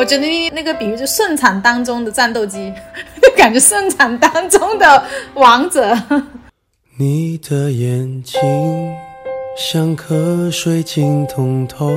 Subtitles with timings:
[0.00, 2.72] 我觉得你那个比喻就顺产当中的战斗机，
[3.36, 5.04] 感觉顺产当中的
[5.34, 5.94] 王者。
[6.96, 8.40] 你的眼睛
[9.58, 11.92] 像颗水晶通透。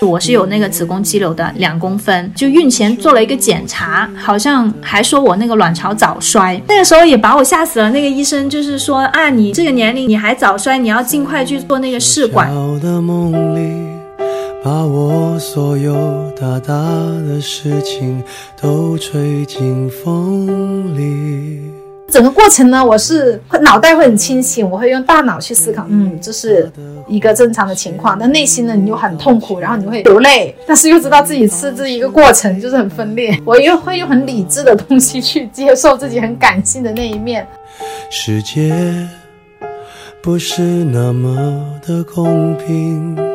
[0.00, 7.90] 我是有那个子宫肌瘤的两公分，就孕前做了一个检查，好像还说我那个卵巢早衰，那个时候也把我吓死了。
[7.90, 12.48] 那个医生就是说啊，你这个年龄你还早衰，你要尽快去做那个试管。
[14.64, 16.72] 把我所有大大
[17.26, 18.22] 的事情
[18.60, 21.60] 都吹进风里。
[22.08, 26.70] 整个过程呢，我是脑袋会很清醒，我会用大脑去思考，嗯，这是
[27.08, 28.16] 一个正常的情况。
[28.16, 33.36] 但内心呢，你又很痛苦，然后你会流泪，但是又知道自己是这一个过程，就是很分裂。
[33.44, 37.44] 我又会用很理智的东西去接受自己很感性的那一面。
[38.10, 38.72] 世界
[40.22, 43.31] 不是那么的公平。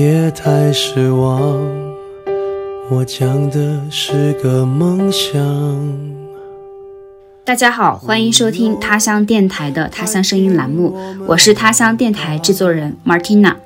[0.00, 1.60] 别太失望，
[2.88, 5.36] 我讲的是个梦想。
[7.44, 10.96] 大家好，欢迎收听他乡电台的他乡声音栏目，
[11.26, 13.56] 我是他乡电台制作人 Martina。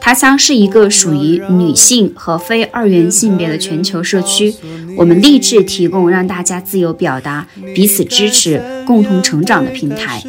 [0.00, 4.54] 他乡是一个属于女性和非二元性别的全球社区，
[4.96, 10.22] 我们立志提供让大家自由表达、彼此支持、共同成长的平台。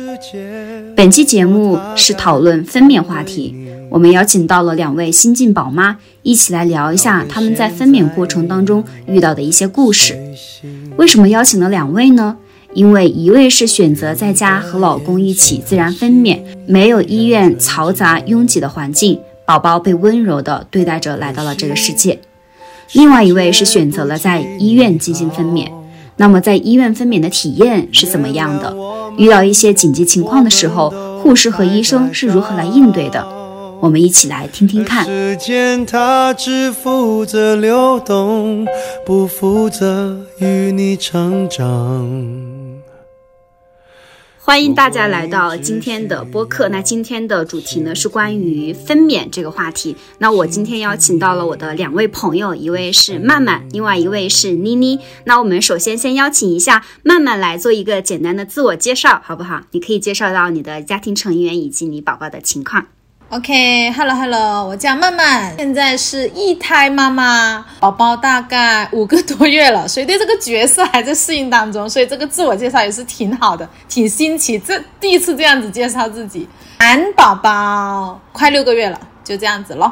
[0.95, 3.55] 本期节目是讨论分娩话题。
[3.89, 10.17] 我们邀请到了两位新晋宝妈，一起来聊一下他们在分娩过程当中遇到的一些故事。
[10.97, 12.37] 为什么邀请了两位呢？
[12.73, 22.17] 因为一位是选择在家和老公一起自然分娩，没有医院嘈杂拥挤的环境，宝宝被温柔的对待着来到了这个世界；
[22.91, 25.69] 另外一位是选择了在医院进行分娩。
[26.17, 28.75] 那么在医院分娩的体验是怎么样的？
[29.17, 30.89] 遇到一些紧急情况的时候，
[31.21, 33.25] 护士和医生是如何来应对的？
[33.85, 35.05] 我们一起来听听看。
[35.05, 38.65] 时间它只负责流动，
[39.05, 42.09] 不负责与你成长。
[44.39, 46.67] 欢迎大家来到今天的播客。
[46.69, 49.95] 那今天的主题呢是关于分娩这个话题。
[50.17, 54.99] 那我今天邀请到了我的两位朋友，一位是曼曼，另外一位是妮妮。
[55.25, 59.61] 那我们首先先邀请一下曼曼来做一个简单的自我介绍，好不好？
[59.69, 62.87] 你可以介绍到你的家庭成员以及你宝宝的情况。
[63.29, 76.47] OK，Hello Hello，我叫曼曼，现在是一胎妈妈，宝宝大概五个多月了，所以对这个角色还在适应当中，所以这个自我介绍也是挺好的，挺新奇，这第一次这样子介绍自己。
[76.79, 79.91] 男宝宝快六个月了，就这样子咯。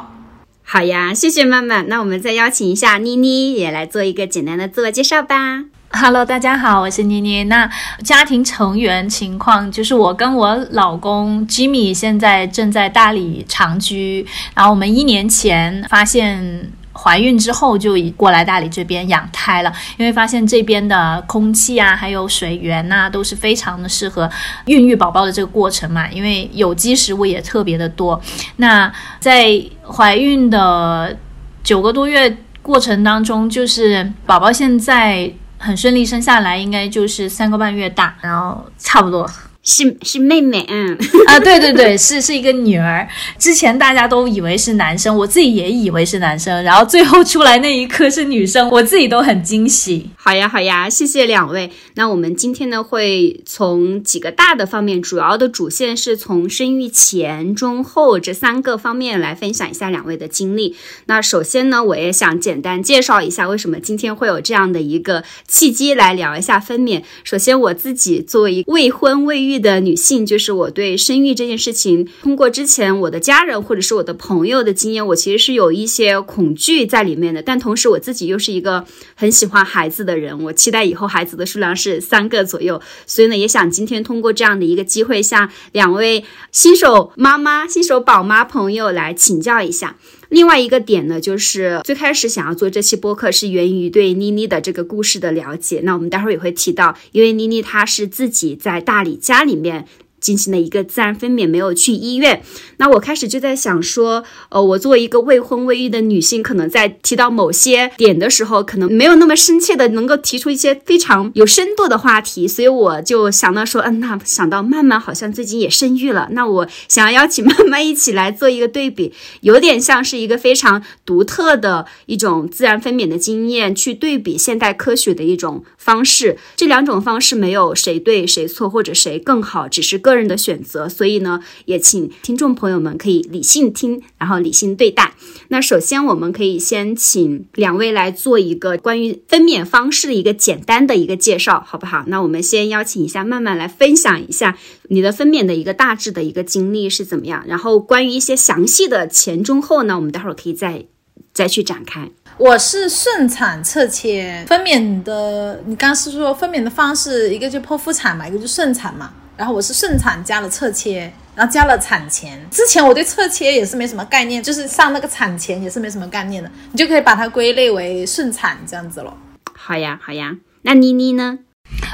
[0.62, 5.64] 好呀，谢谢曼曼，那我们再邀请一下妮妮也来做一个简单的自我介绍吧。
[5.96, 7.44] Hello，大家好，我是妮妮。
[7.44, 7.70] 那
[8.02, 24.28] 家庭成员情况就是我跟我老公 Jimmy 现在正在大理长居，然后我们一年前发现怀孕之后就已过来大理这边养胎了，因为发现这边的空气啊，还有水源呐都是非常的适合
[24.66, 28.20] 孕育宝宝的这个过程嘛，因为有机食物也特别的多。
[28.56, 29.48] 那在
[29.86, 31.16] 怀孕的
[31.62, 35.32] 九个多月过程当中，就是宝宝现在。
[35.64, 39.28] 很顺利生下来，应该就是三个半月大，然后差不多。
[39.64, 40.94] 是是妹妹，嗯
[41.26, 43.08] 啊，对对对，是是一个女儿。
[43.38, 50.10] 之前大家都以为是男生，我自己也以为是男生，然后最后出来那一刻是女生，我自己都很惊喜。
[50.16, 51.70] 好呀好呀，谢谢两位。
[51.94, 60.76] 那我们今天呢会从几个大的方面，主要的主线是从生育前、中、后这三个方面来分享一下两位的经历。
[61.06, 67.02] 那首先呢，我也想简单介绍一下为什么今天会有这样的一个契机来聊一下分娩。
[67.24, 69.53] 首先我自己作为未婚未育。
[69.58, 77.42] 的女性，就是我对生育这件事情，通过之前我的家人或者是我的朋友的经验，我其实是有一些恐惧在里面的。
[77.42, 78.84] 但同时我自己又是一个
[79.14, 82.80] 很喜欢孩子的人，我期待以后孩子的数量是三个左右。
[83.06, 89.96] 所以呢，也想今天通过这样的一个机会，向两位新手妈妈、新手宝妈朋友来请教一下。
[90.28, 95.80] 另外一个点呢，就是最开始想要做这期播客，是源于对妮妮的这个故事的了解。
[95.84, 99.86] 那我们待会儿也会提到，因为妮妮她是自己在大理家里面。
[100.24, 102.42] 进行了一个自然分娩，没有去医院。
[102.78, 112.48] 那我开始就在想说，呃，我作为一个未婚未育的女性，可能在提到某些点的时候，可能没有那么深切的能够提出一些非常有深度的话题。
[112.48, 119.12] 所以我就想到说，嗯，那想到曼曼好像最近也生育了，那我想要邀请曼曼一起来做一个对比，
[119.42, 130.88] 有点像是一个非常独特的一种自然分娩的经验，去对比现代科学的一种方式，这两种方式没有谁对谁错或者谁更好，只是个人的选择。
[130.88, 135.12] 所以呢，也请听众朋友们可以理性听，然后理性对待。
[135.48, 142.04] 那首先，我们可以先请两位来做一个关于分娩方式的一个简单的一个介绍，好不好？
[142.06, 144.56] 那我们先邀请一下曼曼来分享一下
[144.88, 150.86] 你的分娩的一个大致的一个经历是怎么样，然后关于一些详细的前中后呢，我们待会儿可以再
[151.34, 152.10] 再去展开。
[152.36, 159.12] 我是顺产侧切分娩的，你刚是说分娩的方式，一个就剖腹产嘛，一个就顺产嘛。
[159.36, 162.38] 然后我是顺产加了侧切，然后加了产前。
[162.50, 169.16] 之前我对侧切也是没什么概念，就是上那个产前也是没什么概念的，你就可以把它归类为顺产这样子了。
[169.56, 170.36] 好呀，好呀。
[170.62, 171.38] 那妮妮呢？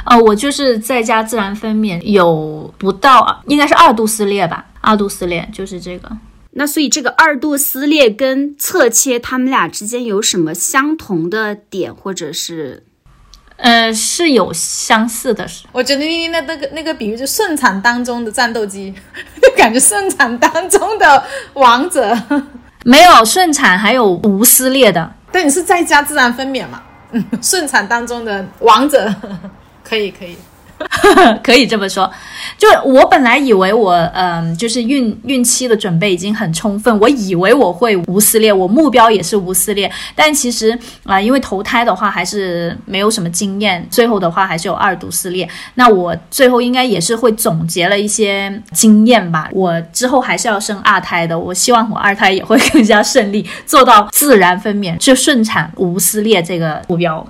[0.04, 4.66] 呃，我就是在家自然分娩，有不到，应该是二度撕裂吧？
[4.80, 6.10] 二度撕裂就是这个。
[6.52, 12.82] 那所以这个二度撕裂跟侧切，他们俩之间有什么相同的点，或者是，
[13.56, 15.46] 呃，是有相似的。
[15.70, 18.92] 我觉得妮妮那那个那个比喻，就顺产当中的战斗机，
[19.56, 21.24] 感觉顺产当中的
[21.54, 22.16] 王者。
[22.84, 25.12] 没有顺产，还有无撕裂的。
[25.30, 26.82] 但你是在家自然分娩嘛？
[27.12, 29.14] 嗯，顺产当中的王者，
[29.84, 30.36] 可 以可以。
[31.42, 32.10] 可以这么说，
[32.56, 45.48] 就我本来以为我，嗯，就是孕孕期的准备已经很充分，我以为我会无撕裂，我目标也是无撕裂，但其实啊，因为头胎的话还是没有什么经验，最后的话还是有二度撕裂。
[45.74, 57.26] 那我最后应该也是会总结了一些经验吧，我之后还是要生二胎的，我希望我二胎也会更加顺利，做到自然分娩，就顺产无撕裂这个目标。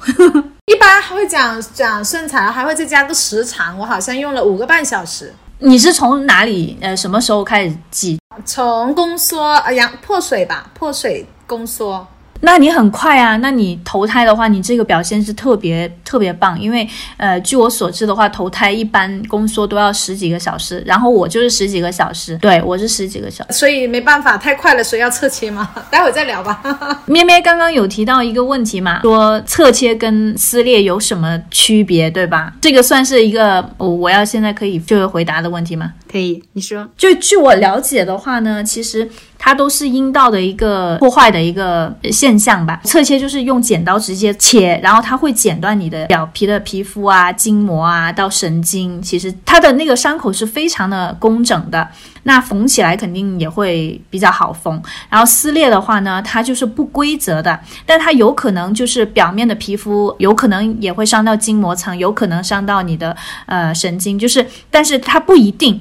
[0.70, 3.76] 一般还会讲讲顺产，还会再加个时长。
[3.76, 5.34] 我好像用了五个半小时。
[5.58, 8.20] 你是从哪里呃什么时候开始记？
[8.44, 12.06] 从宫缩呃羊破水吧，破水宫缩。
[12.40, 13.36] 那你很快啊！
[13.36, 16.58] 那你投胎的话，你这个表现是特别特别棒。
[16.58, 25.70] 因为，呃，据我所知的话，投胎一般宫缩都要十几个小时，然后我就是十几个小时，对我是十几个小时，所以没办法，太快了，所以要侧切嘛？
[25.90, 26.60] 待会再聊吧。
[27.06, 32.52] 咩咩刚刚有提到一个问题嘛，说侧切跟撕裂有什么区别，对吧？
[32.60, 35.92] 这个算是一个我我要现在可以就回答的问题吗？
[36.10, 36.88] 可以，你说。
[36.96, 39.08] 就据我了解的话呢，其实。
[39.42, 42.78] 它都是阴道的一个破坏的一个现象吧。
[42.84, 49.00] 侧切就是用剪刀直接切，然后它会剪断你的表皮的皮肤啊、筋膜啊到神经。
[49.00, 51.88] 其实它的那个伤口是非常的工整的，
[52.24, 54.78] 那缝起来肯定也会比较好缝。
[55.08, 63.16] 然后撕裂的话呢，它就是不规则的，但它有可能就是表面的皮肤有可能也会伤到筋膜层，有可能伤到你的
[63.46, 65.80] 呃神经，就是但是它不一定。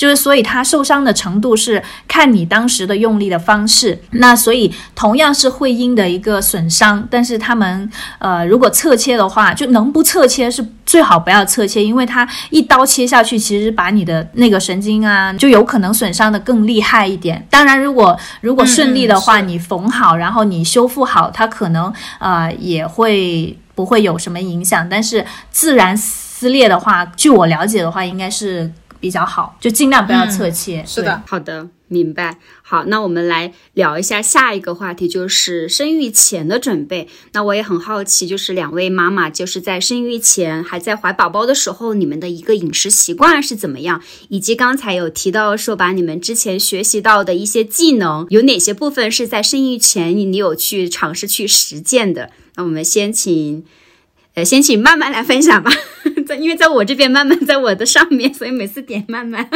[0.00, 3.98] 就是，所以它受伤的程度是看你当时的用力的方式。
[4.12, 17.46] 那所以同样是会阴的一个损伤，但是他们呃，如果侧切的话，就能不侧切是最好不要侧切，因为它一刀切下去，其实把你的那个神经啊，就有可能损伤的更厉害一点。
[17.50, 24.88] 当然，如果如果顺利的话，你缝好，然后你修复好，它可能呃也会不会有什么影响。
[24.88, 28.72] 但是自然撕裂的话，据我了解的话，应该是。
[29.00, 30.84] 比较好，就尽量不要侧切。
[30.86, 32.38] 是的，好的，明白。
[32.62, 37.08] 好，那我们来聊一下下一个话题，就是生育前的准备。
[37.32, 44.02] 那我也很好奇，就是两位妈妈，就是在生育前还在怀宝宝的时候，你们的一个饮食习惯是怎么样？
[44.28, 52.30] 以及刚才有提到说，把你们之前学习到的一些技能，有哪些部分是在生育前你有去尝试去实践的？
[52.56, 53.64] 那我们先请。
[54.40, 55.70] 呃，先请慢慢来分享吧，
[56.26, 59.46] 在因为在我这边慢慢在我的上面，所以每次点慢慢，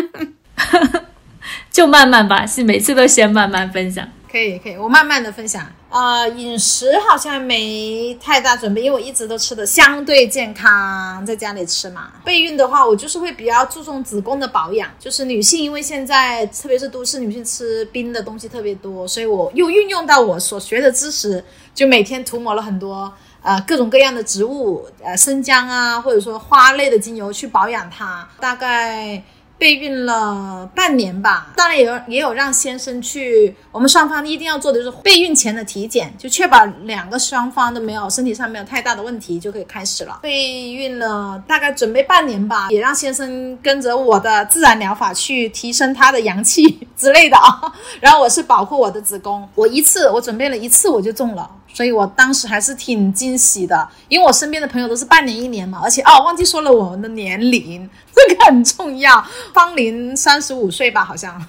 [1.73, 4.07] 就慢慢吧，是每次都先慢慢分享。
[4.31, 5.65] 可以可以，我慢慢的分享。
[5.89, 12.11] 呃，饮食好像没太大准备，因为我一直都吃的相对健康，在家里吃嘛。
[12.25, 23.11] 备孕的话，我就是会比较注重子宫的保养，就是女性，因为现在特别是都市女性吃冰的东西特别多，所以我又运用到我所学的知识，就每天涂抹了很多。
[23.45, 29.23] 呃，各种各样的植物，呃，生姜啊，或者说花类的精油去保养它，大概。
[29.57, 40.19] 备孕了半年吧，当然也有也有让先生去，我们双方一定要做的就是备孕前的体检，就确保两个双方都没有身体上没有太大的问题，就可以开始了。
[40.21, 47.73] 备孕了大概准备半年吧，也让先生跟着我的自然疗法去提升他的阳气之类的啊。
[48.01, 59.23] 然后我是保护我的子宫，我一次我准备了一次我就中了，所以我当时还是挺惊喜的，因为我身边的朋友都是半年一年嘛，而且哦忘记说了我们的年龄， 这个很重要。
[59.53, 61.45] 芳龄三十五岁吧，好像。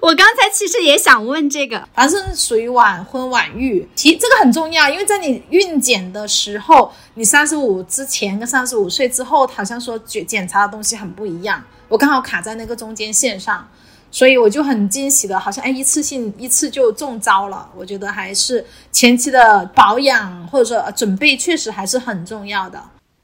[0.00, 13.66] 我 我刚才其实也想问这个，反正是属于晚婚晚育，提这个很重要，因为在你孕检的时候，你三十五之前跟三十五岁之后，好像说检检查的东西很不一样，我刚好卡在那个中间线上。
[14.10, 17.68] 所以我就很惊喜的，好像哎，一次性一次就中招了。
[17.76, 22.82] 我觉得还是前期的保养或者说准备确实还是很重要的。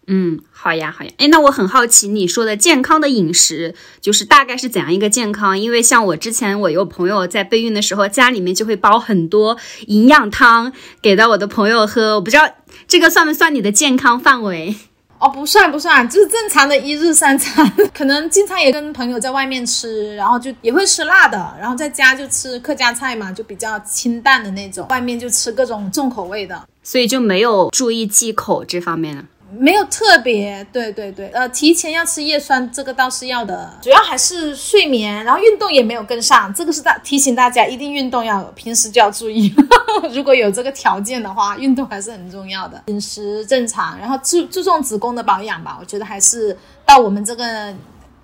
[0.09, 1.11] 嗯，好呀，好呀。
[1.19, 5.59] 哎，那我很好奇你说的健康的饮食，就是大概是怎样一个健康？
[5.59, 12.15] 因为像我之前我有朋友在备孕的时候，家里面就会煲很多营养汤给到我的朋友喝。
[12.15, 12.49] 我不知道
[12.87, 14.77] 这个算不算你的健康范围？
[15.19, 29.25] 哦，不算不算，就是正常的一日三餐， 可能经常也跟朋友在外面吃，然后就也会吃辣的，然后在家就吃客家菜嘛，就比较清淡的那种，外面就吃各种重口味的，所以就没有注意忌口这方面了。
[29.53, 39.55] 没有特别，对对对，呃，提前要吃叶酸，这个倒是要的，主要还是睡眠，然后运动也没有跟上，这个是大提醒大家一定运动要平时就要注意，
[40.13, 47.73] 如果有这个条件的话，运动还是很重要的，饮食正常，然后注注重子宫的保养吧，我觉得还是到我们这个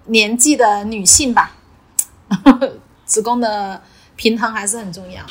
[0.07, 1.55] 年纪的女性吧，
[3.07, 3.81] 子宫的
[4.17, 5.23] 平衡还是很重要。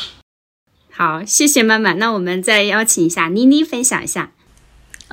[0.93, 4.31] 好，谢谢妈妈，那我们再邀请一下妮妮分享一下。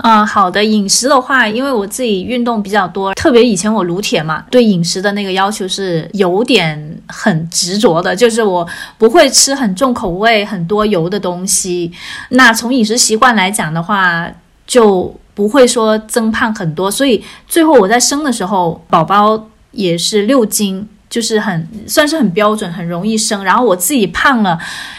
[0.03, 0.65] 嗯，好的。
[0.65, 11.91] 饮食的话，因为我自己运动比较多，特别以前我撸铁嘛，对饮食的那个要求是有点很执着的，就是我不会吃很重口味、很多油的东西。
[12.31, 14.29] 那从饮食习惯来讲的话，
[14.67, 16.91] 就不会说增胖很多。
[16.91, 20.89] 所以最后我在生的时候，宝宝也是六斤。
[21.11, 23.43] 就是很算是很标准，很容易生。
[23.45, 24.59] 然后我自己胖了，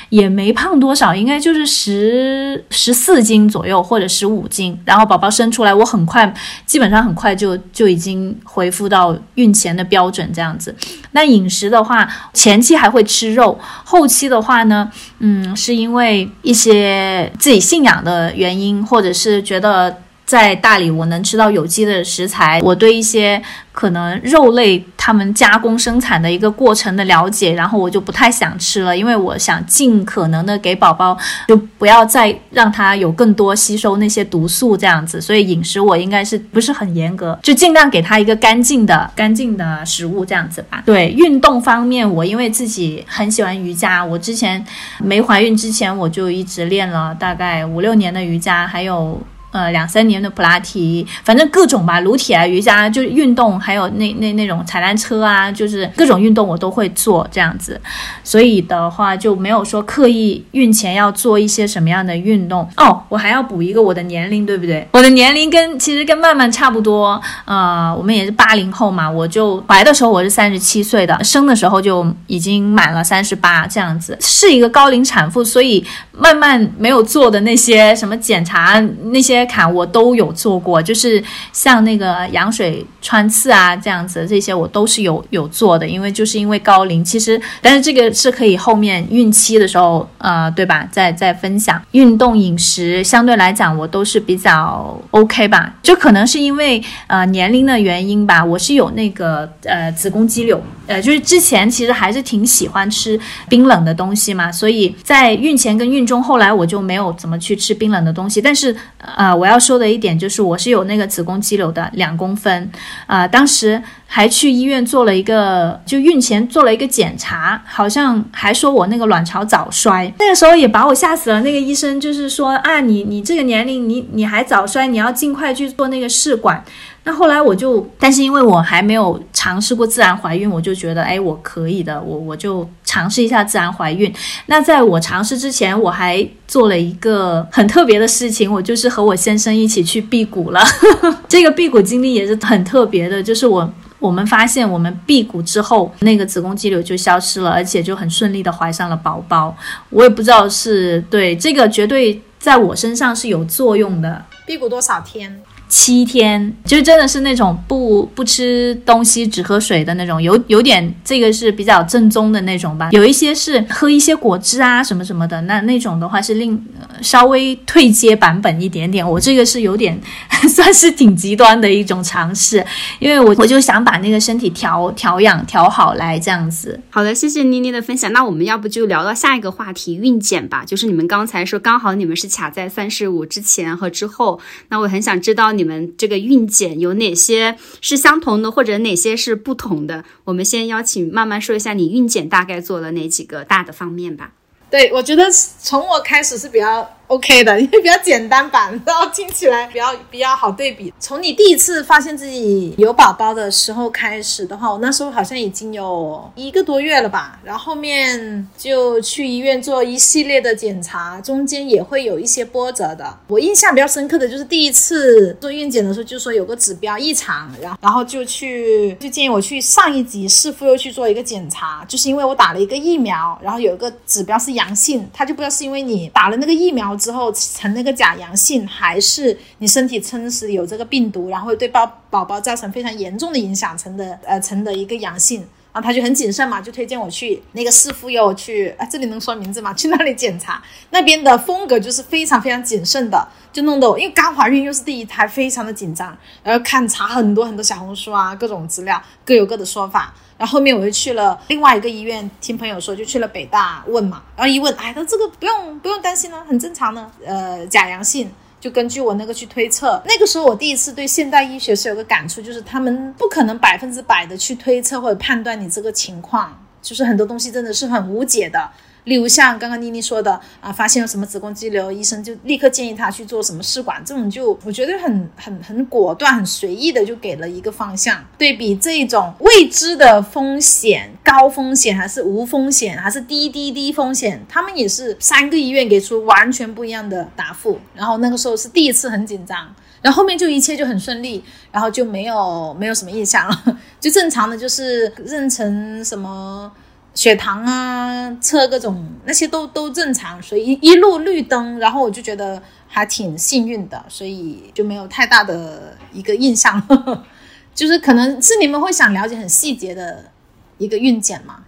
[0.10, 4.80] 也没胖多少，应该就是十十四斤左右或者十五斤。
[4.86, 6.34] 然后宝宝生出来，我很快，
[6.66, 10.76] 基本上很快就就已经恢复到孕前的标准这样子。
[11.12, 19.96] 那饮食的话，前期还会吃肉，后期的话呢，嗯，是因为一些自己信仰的原因，或者是觉得。
[20.30, 22.60] 在大理，我能吃到有机的食材。
[22.62, 31.18] 我对一些可能肉类他们加工生产的一个过程的了解，然后我就不太想吃了，因为我想尽可能的给宝宝，
[31.48, 35.20] 就不要再让他有更多吸收那些毒素这样子。
[35.20, 40.84] 所以饮食我应该是不是很严格，就尽量给他一个干净的、干净的食物这样子吧。
[40.86, 44.64] 对运动方面，我因为自己很喜欢瑜伽，我之前
[45.00, 49.20] 没怀孕之前我就一直练了大概五六年的瑜伽，还有。
[49.52, 57.82] 呃，两三年的普拉提，反正各种吧，撸铁啊、瑜伽，就是运动，还有那那那种踩单车啊，就是各种运动我都会做这样子。
[58.24, 63.02] 所以的话就没有说刻意孕前要做一些什么样的运动哦。
[63.10, 64.88] 我还要补一个我的年龄，对不对？
[64.92, 69.10] 我的年龄跟其实跟曼曼差不多，呃，我们也是八零后嘛。
[69.10, 79.39] 我就怀的时候我是三十七岁的，生的时候就已经满了三十八这样子，是一个高龄产妇，所以曼曼没有做的那些什么检查那些。
[79.46, 85.88] 卡我都有做过，就是像那个羊水穿刺啊这样子，这些我都是有有做的。
[85.88, 90.88] 因为就是因为高龄，其实但是这个是可以后面孕期的时候，呃，对吧？
[90.92, 95.74] 再再分享运动饮食，相对来讲我都是比较 OK 吧。
[95.82, 108.76] 就可能是因为呃年龄的原因吧，我是有那个呃子宫肌瘤，呃，就是之前其实还是挺喜欢吃冰冷的东西嘛，所以在孕前跟孕中，后来我就没有怎么去吃冰冷的东西，但是
[109.16, 109.29] 呃。
[109.36, 112.70] 我要说的一点就是，我是有那个子宫肌瘤的两公分，
[113.08, 121.40] 啊，当时还去医院做了一个，就孕前做了一个检查，好像还说我那个卵巢早衰，那个时候也把我吓死了。
[121.42, 126.64] 那个医生就是说，啊，你你这个年龄，你你还早衰，你要尽快去做那个试管。
[127.04, 134.14] 那后来我就，但是因为我还没有尝试过自然怀孕，我就觉得，哎，我可以的，我我就尝试一下自然怀孕。
[134.48, 140.62] 那在我尝试之前，我还做了一个很特别的事情，我就是和我先生一起去辟谷了。
[141.30, 149.56] 这个辟谷经历也是很特别的，就是我我们发现我们辟谷之后，那个子宫肌瘤就消失了，而且就很顺利的怀上了宝宝。
[149.90, 154.24] 我也不知道是对这个绝对在我身上是有作用的。
[154.46, 155.42] 辟谷多少天？
[155.70, 162.90] 七天，就真的是那种不不吃东西只喝水的那种，有有点这个是比较正宗的那种吧。
[162.92, 166.60] 有一些是喝一些果汁啊什么什么的，那那种的话是另
[167.04, 169.08] 稍微退阶版本一点点。
[169.08, 169.96] 我这个是有点
[170.50, 172.66] 算是挺极端的一种尝试，
[172.98, 176.80] 因为我我就想把那个身体调调养调好来这样子。
[176.90, 178.12] 好的，谢谢妮妮的分享。
[178.12, 180.66] 那我们要不就聊到下一个话题，孕检吧。
[180.66, 185.54] 就是你们刚才说刚好你们是卡在三十五之前和之后，那我很想知道。
[185.60, 190.06] 你们这个孕检有哪些是相同的，或者哪些是不同的。
[190.24, 194.32] 我们先邀请慢慢说一下你孕检大概做了哪几个大的方面吧。
[194.72, 200.94] 对，我觉得从我开始是比较 OK 的，因为比较简单版，然后听起来比较比较好对比。
[201.00, 213.18] 从你第一次发现自己有宝宝的时候开始的话，我那时候好像已经有一个多月了吧，然后后面就去医院做一系列的检查，中间也会有一些波折的。
[213.26, 226.99] 我印象比较深刻的就是第一次做孕检的时候，就说有个指标异常，然后然后就去就建议我去上一级市妇幼去做一个检查，就是因为我打了一个疫苗，然后有一个指标是阳性，他就不知道是因为你打了那个疫苗。
[227.00, 235.40] 之后呈那个假阳性，还是你身体真实有这个病毒，然后对宝宝宝造成非常严重的影响，成的呃成的一个阳性，
[235.72, 239.74] 然后他就很谨慎嘛，就推荐我去那个市妇幼去，啊这里能说名字吗？
[239.74, 250.14] 去那里检查，那边的风格就是非常非常谨慎的，就弄得我因为刚怀孕又是第一胎，非常的紧张，然后看查很多很多小红书啊，各种资料，各有各的说法。
[250.40, 260.02] 然后后面我就去了另外一个医院，听朋友说就去了北大问嘛，然后一问，哎，他这个不用不用担心呢，很正常呢，呃，假阳性，就根据我那个去推测。
[260.06, 268.70] 那个时候我第一次对现代医学是有个感触，就是他们不可能百分之百的去推测或者判断你这个情况，就是很多东西真的是很无解的。
[269.10, 278.24] 例如像刚刚妮妮说的啊，发现了什么子宫肌瘤，医生就立刻建议她去做什么试管，这种就我觉得很很很果断、很随意的就给了一个方向。
[278.38, 287.80] 对比这种未知的风险，高风险还是无风险，还是低低低风险，他们也是三个医院给出完全不一样的答复。
[287.96, 289.74] 然后那个时候是第一次很紧张，
[290.04, 296.72] 然后后面就一切就很顺利，然后就没有没有什么印象了， 就正常的就是妊娠什么。
[297.20, 306.82] 血糖啊，测各种那些都都正常，所以一一路绿灯，然后我就觉得还挺幸运的，所以就没有太大的一个印象，
[307.76, 310.32] 就是可能是你们会想了解很细节的
[310.78, 311.66] 一个孕检嘛？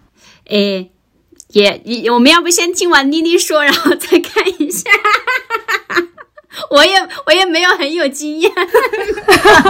[0.48, 0.90] 诶，
[1.50, 4.90] 也也，我们要不先听完妮妮说，然后再看一下？
[6.72, 8.50] 我也我也没有很有经验，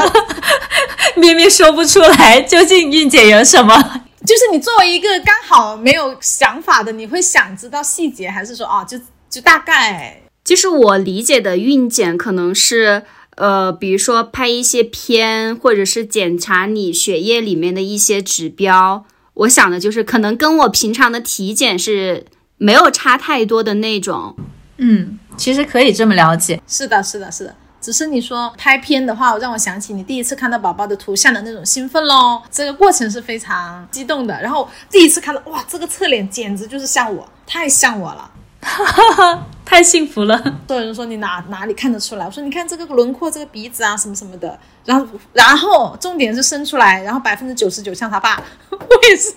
[1.17, 4.03] 咪咪说不出来究竟孕检有什么。
[4.25, 10.21] 就是你作为一个刚好没有想法的，你会想知道细节，还是说啊，就就大概？
[10.43, 13.03] 就是我理解的孕检可能是，
[13.36, 19.05] 呃，比如说拍一些片，或者是检查你血液里面的一些指标。
[19.34, 22.25] 我想的就是，可能跟我平常的体检是
[22.57, 24.36] 没有差太多的那种。
[24.77, 26.62] 嗯，其实可以这么了解。
[26.67, 27.55] 是的，是的，是的。
[27.82, 32.41] 只是你说拍片的话，让我想起你第一次看到宝宝的图像的那种兴奋喽。
[32.52, 34.39] 这个过程是非常激动的。
[34.39, 40.38] 然后第一次看到，哇，这个侧脸简直就是像我，太像我了，哈哈哈，太幸福了。
[40.67, 42.26] 所有人说你哪哪里看得出来？
[42.26, 44.60] 我说你看这个轮廓，这个鼻子啊，什么什么的。
[44.86, 48.78] 然后然后重点是生出来，然后百分之九十九像他爸， 我
[49.10, 49.34] 也是。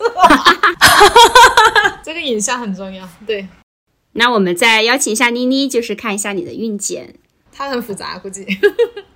[2.05, 3.09] 这个影像很重要。
[3.27, 3.49] 对，
[4.13, 7.15] 那我们再邀请一下妮妮，就是看一下你的孕检。
[7.57, 8.45] 它很复杂，估计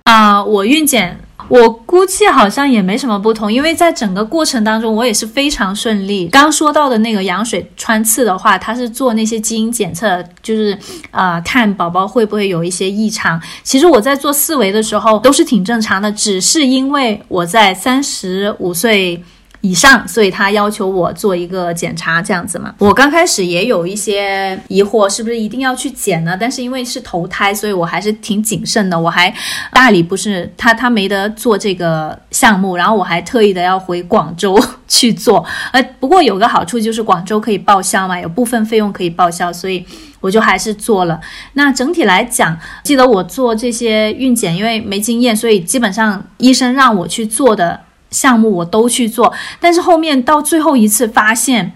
[0.05, 6.27] 啊，我孕检，我估计好像也没什么不同，因为在整个过程当中，我也是非常顺利。
[6.29, 10.75] 刚说到的那个羊水穿刺的话，它是做那些基因检测，就是
[11.11, 13.39] 呃，看宝宝会不会有一些异常。
[13.61, 19.21] 其实我在做四维的时候都是挺正常的，只是因为我在三十五岁。
[19.61, 22.73] 以上，所以他要求我做一个检查，这样子嘛。
[22.77, 26.37] 我刚开始也有一些疑惑，是不是一定要去检呢？
[26.39, 28.97] 但是因为是头胎，所以我还是挺谨慎的。
[28.97, 29.33] 我还
[29.73, 35.45] 大理不是他，他没得做这个项目，然后我还特意的要回广州 去做。
[35.73, 39.85] 呃，不过有个好处就是广州可以报销嘛，有部分费用可以报销，所以
[40.21, 41.19] 我就还是做了。
[41.53, 47.81] 那整体来讲，记得我做这些孕检，因为没经验，所以基本上医生让我去做的。
[48.11, 51.73] 项目我都去做，但是后面到最后一次发现，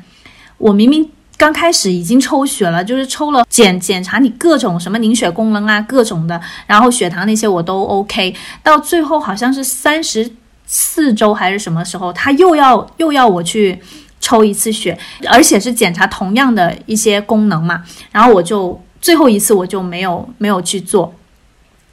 [0.57, 10.31] 我明明刚开始已经抽血了，就是抽了检检查你各种什么凝血功能啊，各种的，然后血糖那些我都 OK，到最后好像是三十
[10.65, 13.79] 四周还是什么时候，他又要又要我去
[14.19, 21.13] 抽一次血，而且是检查同样的一些功能嘛，然后我就最后一次我就没有没有去做。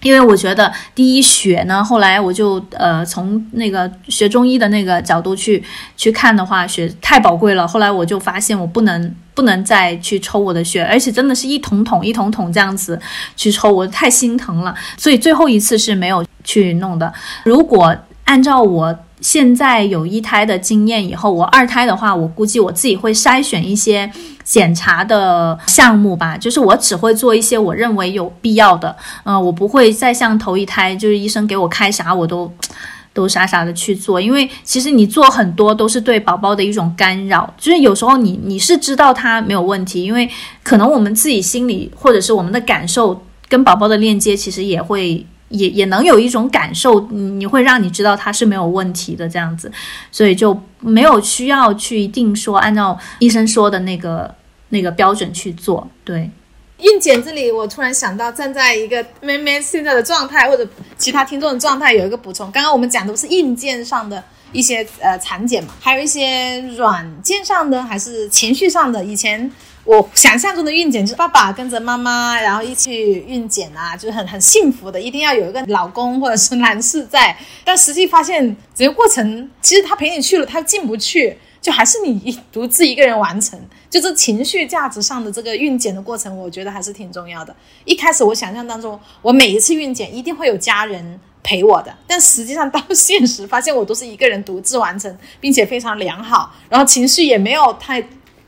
[0.02, 5.62] 因为我觉得第一血呢，后来我就呃从那个学中医的那个角度去
[5.96, 7.68] 去看的话，血太宝贵了。
[7.68, 12.98] 后来我就发现我不能不能再去抽我的血，而且真的是一桶桶一桶桶这样子
[13.36, 14.74] 去抽，我太心疼了。
[14.96, 17.12] 所以最后一次是没有去弄的。
[17.44, 24.10] 如果按照我现在有一胎的经验以后，我二胎的话，我估计我自己会筛选一些
[24.42, 32.50] 检查的项目吧，就是我只会做一些我认为有必要的，嗯，我不会再像头一胎，就是医生给我开啥我都
[33.12, 40.28] 都傻傻的去做，因为其实你做很多都是对宝宝的一种干扰，就是有时候你你是知道他没有问题，因为
[40.62, 45.26] 可能我们自己心里或者是我们的感受跟宝宝的链接，其实也会。
[45.50, 49.70] 也也能有一种感受，你会让你知道它是没有问题的这样子，
[50.10, 54.34] 所以就没有需要去定说按照医生说的那个
[54.70, 55.86] 那个标准去做。
[56.04, 56.30] 对，
[56.78, 62.50] 孕检这里我突然想到，站在一个妹妹现在的状态或者其他听众的状态，有一个补充。
[62.50, 69.50] 刚刚我们讲的是硬件上的一些呃产检嘛，还有一些软件上的还是情绪上的，以前。
[69.90, 77.36] 我想象中的孕检就是爸爸跟着妈妈，然后一起孕检啊，就是很很幸福的，一定要有一个老公或者是男士在。
[77.64, 83.60] 但实际发现，整个过程其实他陪你去了，他进不去，就还是你独自一个人完成。
[83.90, 87.52] 就这情绪价值上的这个孕检的过程，我觉得还是挺重要的。
[87.84, 98.00] 一开始我想象当中，我每一次孕检一定会有家人陪我的，但实际上到现实发现，我都是一个人独自完成，并且非常良好，然后情绪也没有太。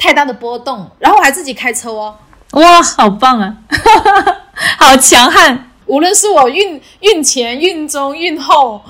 [0.03, 2.19] 太大的波动，然后我还自己开车哦，
[2.55, 3.57] 哇，好棒啊，
[4.77, 5.71] 好强悍！
[5.87, 8.83] 无论是我孕孕前、孕中、孕后，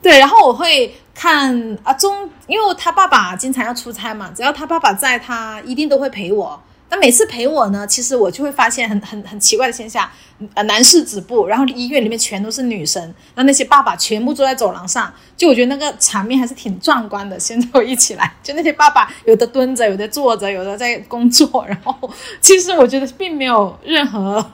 [0.00, 6.62] 对，然后我会看啊中，因为他爸爸经常要出差嘛，只要他爸爸在，他一定都会陪我。
[6.90, 10.08] 那每次陪我呢，其实我就会发现很很很奇怪的现象，
[10.54, 17.38] 呃，男士止步，然后医院里面全都是女生，那那些爸爸全部坐在走廊上，就我觉得那个场面还是挺壮观的。
[17.38, 24.44] 现在我一起来，就那些爸爸有的蹲着，有的坐着，有的在工作，然后其实我觉得并没有任何，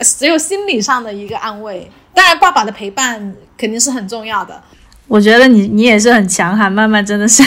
[0.00, 1.88] 只有心理上的一个安慰。
[2.12, 4.60] 当然，爸爸的陪伴肯定是很重要的。
[5.06, 7.42] 我觉得你你也是很强悍，慢慢真的是。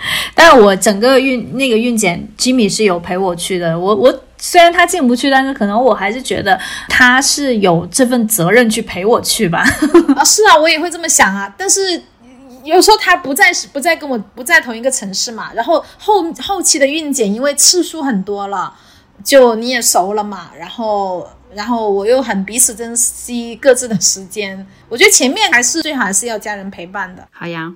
[0.34, 3.78] 但是我整个孕那个孕检，Jimmy 是有陪我去的。
[3.78, 6.58] 我我虽然他进不去，但是可能我还是觉得
[6.88, 9.64] 他是有这份责任去陪我去吧。
[10.14, 11.52] 啊，是啊，我也会这么想啊。
[11.58, 12.00] 但是
[12.62, 15.52] 有时候他不在，不在跟我不在同一个城市嘛。
[15.52, 18.72] 然后后后期的孕检，因为次数很多了，
[19.24, 20.50] 就你也熟了嘛。
[20.56, 24.64] 然后然后我又很彼此珍惜各自的时间。
[24.88, 27.26] 我觉得前面还是最好还是要家人陪伴的。
[27.32, 27.72] 好呀。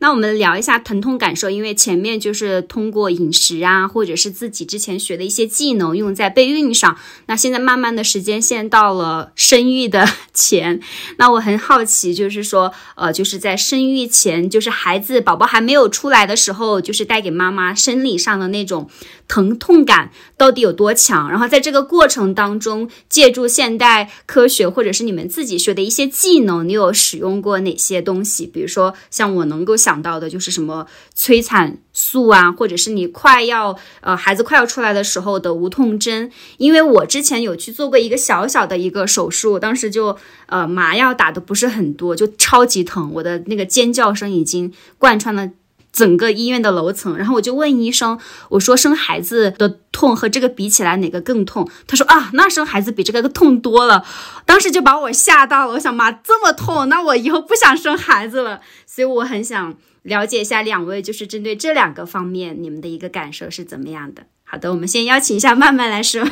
[0.00, 6.96] 那我们聊一下疼痛感受，因为前面就是通过饮食啊，或者是自己之前学的一些技能用在备孕上。
[7.26, 10.80] 那现在慢慢的时间线到了生育的前，
[11.18, 18.88] 那我很好奇，就是说，呃，就是在生育前，就是孩子宝宝还没有出来的时候，就是带给妈妈生理上的那种。
[19.28, 21.28] 疼痛感到底有多强？
[21.28, 28.46] 然后在这个过程当中，借助现代科学或者是你们自己学的一些技能，你有使用过哪些东西？
[28.46, 36.30] 比如说，像我能够想想到的就是什么催产素啊，或者是你快要呃孩子快要出来的时候的无痛针。
[36.58, 45.48] 因为我之前有去做过一个小小的一个手术，当时就呃麻药打的不是很多，就超级疼，我的那个尖叫声已经贯穿了。
[45.92, 48.18] 整个医院的楼层，然后我就问医生，
[48.50, 51.68] 我说生孩子的痛和这个比起来哪个更痛？
[51.86, 54.04] 他说啊，那生孩子比这个痛多了。
[54.44, 58.60] 当时就把我吓到了，我想妈这么痛，那我以后不想生孩子了。
[58.86, 64.22] 所以我很想了解一下两位，就是针对这两个方面，你们的一个感受是怎么样的？
[64.44, 66.22] 好的，我们先邀请一下曼曼来说。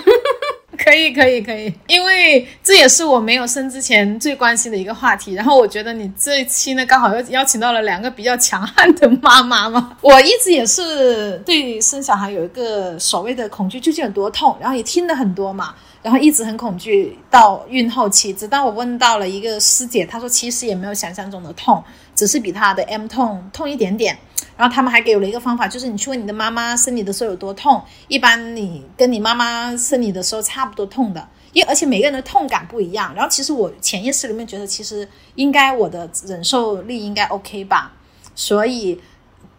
[0.87, 5.35] 可以可以可以，因为这也是我没有生之前最关心的一个话题。
[5.35, 9.96] 然后我觉得你这一期呢，刚好又邀请到了两个比较强悍的妈妈嘛。
[10.01, 14.57] 我一直也是对生小孩有一个所谓的恐惧，究竟有多痛？
[14.61, 21.83] 然后也听了很多嘛，然后一直很恐惧到孕后期，直到我问到了一个师姐，她说其实也没有想象中的痛，
[22.14, 24.16] 只是比她的 M 痛痛一点点。
[24.57, 33.14] 然后他们还给我了一个方法，就是你去问你的妈妈生你的时候有多痛，一般你跟你妈妈生你的时候差不多痛的，因为而且每个人的痛感不一样。
[33.14, 37.92] 然后其实我潜意识里面觉得，其实应该我的忍受力应该 OK 吧，
[38.35, 39.01] 所以。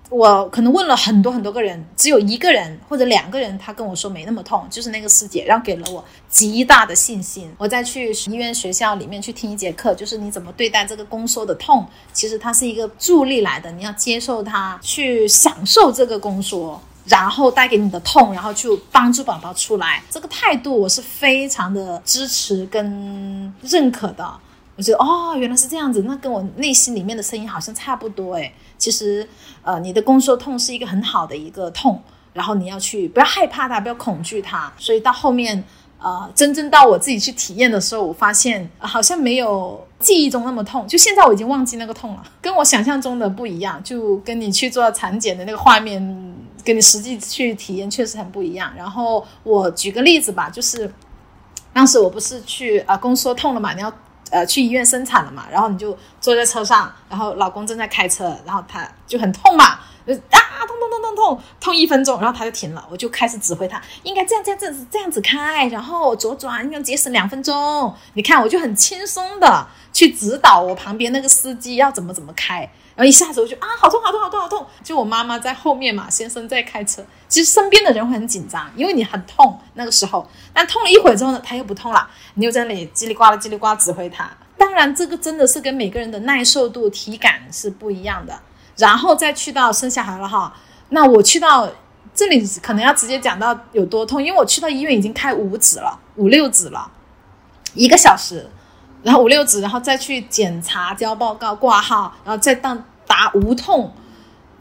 [0.10, 7.54] 我可能问了很多很多个人，只有一个人或者两个人，他跟我说没那么痛，就是那个师姐，然后给了我极大的信心。
[7.58, 20.02] 我再去医院、学校里面去听一节课，就是你怎么对待这个宫缩的痛，其实它是一个助力来的，你要接受它，去享受这个宫缩，然后带给你的痛，然后去帮助宝宝出来。
[20.10, 24.26] 这个态度我是非常的支持跟认可的。
[24.78, 28.54] 我觉得哦，原来是这样子，那跟我内心里面的声音好像差不多诶。
[28.78, 29.28] 其实，
[29.64, 32.02] 呃，你的宫缩痛是一个很好的一个痛，
[32.34, 34.72] 然后你要去不要害怕它，不要恐惧它。
[34.78, 35.64] 所以到后面，
[36.00, 48.72] 呃，真正到我自己去体验的时候，我发现好像没有记忆中那么痛，就现在我已经忘记那个痛了，跟我想象中的不一样，就跟你去做产检的那个画面，跟你实际去体验确实很不一样。
[48.78, 50.94] 然后我举个例子吧，就是
[51.74, 53.92] 当时我不是去啊宫缩痛了嘛，你要
[54.32, 59.80] 呃去医院生产了嘛，然后你就坐在车上，然后老公正在开车，然后他就很痛嘛。
[60.06, 60.14] 就，
[61.18, 67.94] 痛痛一分钟，然后他就停了，我就开始指挥他，应该这样这样这样子这样子开，然后左转应该节省两分钟。
[68.14, 72.60] 你看，我就很轻松的去指导我旁边那个司机要怎么怎么开，
[72.96, 74.66] 然后一下子我就啊，好痛好痛好痛好痛！
[74.84, 84.30] 就我妈妈在后面嘛，先生在开车，其实身边的人会很紧张，因为你很痛那个时候，但痛了一会儿之后呢，他又不痛了，你又在那里叽里呱啦叽里呱啦指挥他。
[84.58, 88.40] 当然，这个真的是跟每个人的耐受度、体感是不一样的。
[88.78, 90.56] 然后再去到生小孩了哈，
[90.90, 91.70] 那我去到
[92.14, 96.90] 这里可能要直接讲到有多痛，因为我去到医院已经开五指了，五六指了，
[97.74, 98.50] 一个小时，
[99.04, 103.94] 然后五六指，然后再去检查、交报告、挂号，然后再到打无痛，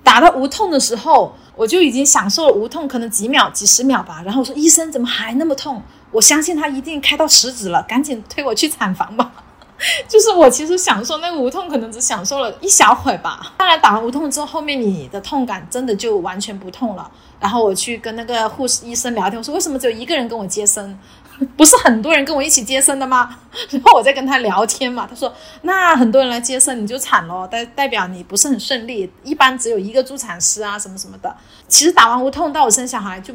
[0.02, 4.20] 打到无痛的时候，我就已经享受了无痛，可能几秒、几十秒吧。
[4.24, 5.82] 然后我说医生怎么还那么痛？
[6.12, 9.32] 我相信他一定开到十指了，赶紧推我去产房吧。
[10.08, 13.54] 就是我其实享受那个无痛，可能只享受了一小会吧。
[13.58, 17.10] 当然打完无痛之后，后面你的痛感真的就完全不痛了。
[17.38, 20.98] 然后我去跟那个护士医生聊天，我说为什么只有一个人跟我接生，
[21.54, 23.38] 不是很多人跟我一起接生的吗？
[23.68, 31.36] 然后我在跟他聊天嘛，他说那很多人来接生你就惨咯，代代表你不是很顺利，一般只有一个助产师啊什么什么的。
[31.68, 33.34] 其实打完无痛到我生小孩就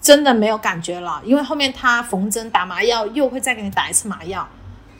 [0.00, 4.48] 真的没有感觉了，因为后面他缝针打麻药又会再给你打一次麻药。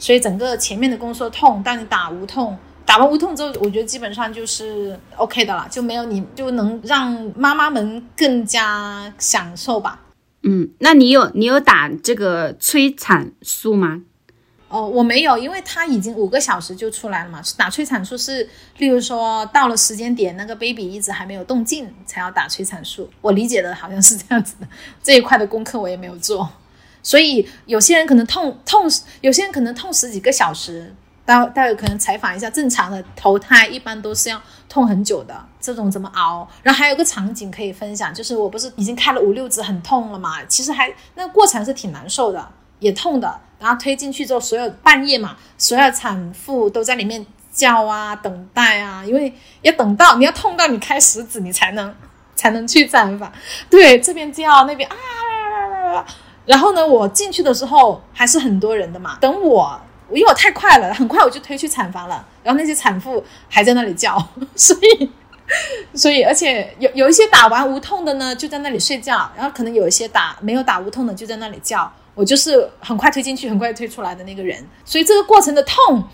[0.03, 10.01] 所以整个前面的宫缩痛，当你打无痛，打完无痛之后，我觉得基本上就是 OK 的了，就没有你就能让妈妈们更加享受吧。
[10.43, 14.03] 嗯，那你有你有打这个催产素吗？
[14.67, 17.41] 哦，我没有，因为他已经五个小时就出来了嘛。
[17.57, 23.09] 打催产素是，例如说到了时间点，那个 baby 一直还没有动静，才要打催产素。
[23.21, 24.67] 我理解的好像是这样子的，
[25.01, 26.51] 这一块的功课我也没有做。
[27.03, 30.95] 所以有些人可能痛痛，有些人可能痛十几个小时。
[31.25, 36.47] 待待会可能采访一下，正常的头胎一般都是要痛很久的，这种怎么熬？
[36.65, 40.45] 然后还有个场景可以分享，就是我不是已经开了五六指很痛了嘛？
[40.47, 42.45] 其实还那个过程是挺难受的，
[42.81, 43.41] 也痛的。
[43.61, 51.95] 然后推进去之后，所有半夜嘛，所有产妇都在里面叫啊，等待啊，因为要等到你要痛到你开十指，你才能
[52.35, 53.33] 才能去产房。
[53.71, 56.05] 对，这边叫那边啊。
[56.45, 59.17] 然后呢，我进去的时候还是很多人的嘛。
[59.21, 62.27] 等我，因为我太快了，很快我就推去产房了。
[62.43, 64.17] 然后那些产妇还在那里叫，
[64.57, 65.11] 所以，
[65.95, 69.31] 所以，而且有有一些打完无痛的呢，就在那里睡觉。
[69.37, 71.91] 然后可能有一些打没有打无痛的，就在那里叫。
[72.15, 74.63] 我就是很快推进去，很快推出来的那个人。
[74.85, 76.05] 所以这个过程的痛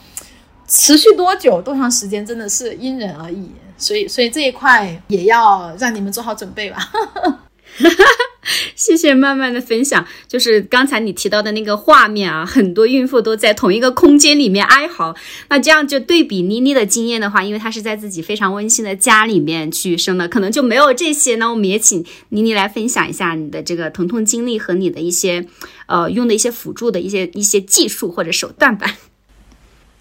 [0.69, 3.51] 持续多久、多长时间，真的是因人而异。
[3.77, 6.79] 所以，所以这一块也要让你们做好准备吧。
[8.75, 15.15] 谢谢曼曼的分享，就是刚才你提到的那个画面啊，很多孕妇都在同一个空间里面哀嚎。
[15.49, 21.37] 那这样就对比妮妮的经验的话，因为她是在自己非常温馨的家里面去生的，可能就没有这些。
[21.37, 25.47] 那我们也请妮妮来分享一下你的这个疼痛经历和你的一些
[25.87, 28.97] 呃用的一些辅助的一些一些技术或者手段吧。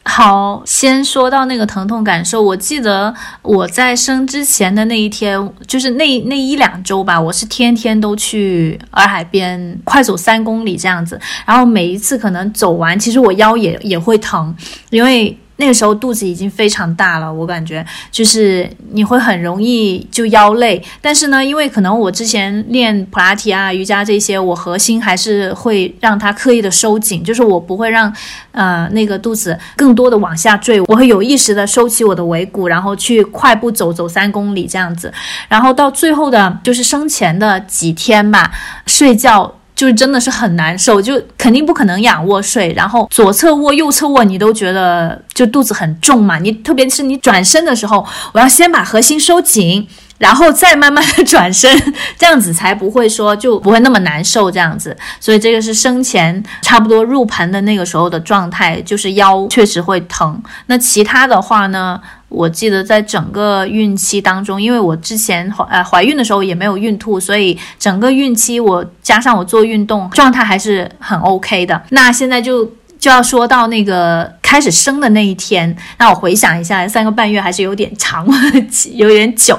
[0.07, 2.41] 好，先说到那个疼痛感受。
[2.41, 11.19] 我记得我在生之前的那一天，就是那那一两周吧，我是天天都去洱海边快走三公里这样子。
[11.45, 14.55] 然后每一次可能走完，其实我腰也也会疼，
[14.89, 15.37] 因为。
[15.57, 20.81] 那个时候肚子已经非常大了，我感觉就是你会很容易就腰累。
[21.01, 28.13] 但是呢，因为可能我之前练普拉提啊、瑜伽这些，我核心还是会让它刻意的收紧，就是我不会让
[28.51, 35.11] 呃那个肚子更多的往下坠，我会有意识的收起我的尾骨，然后去快步走走三公里这样子。
[35.49, 38.51] 然后到最后的，就是生前的几天吧，
[38.85, 39.56] 睡觉。
[39.77, 46.39] 就是真的是很难受，就肯定不可能仰卧睡，然后左侧卧、右侧卧，你都觉得就肚子很重嘛。
[46.39, 49.87] 你特别是你转身的时候，我要先把核心收紧，
[50.17, 51.71] 然后再慢慢的转身，
[52.17, 54.97] 这样子才不会说就不会那么难受这样子。
[55.19, 60.41] 所以这个是生前差不多入盆的那个时候的状态，就是腰确实会疼。
[60.65, 62.01] 那其他的话呢？
[62.29, 71.81] 我记得在整个孕期当中，因为我之前怀呃怀孕的时候也没有孕吐，所以整个孕期我加上我做运动，状态还是很 OK 的。
[71.89, 72.65] 那现在就
[72.99, 78.27] 就要说到那个开始生的那一天，那我回想一下，三个半月还是有点长，
[78.93, 79.57] 有点久。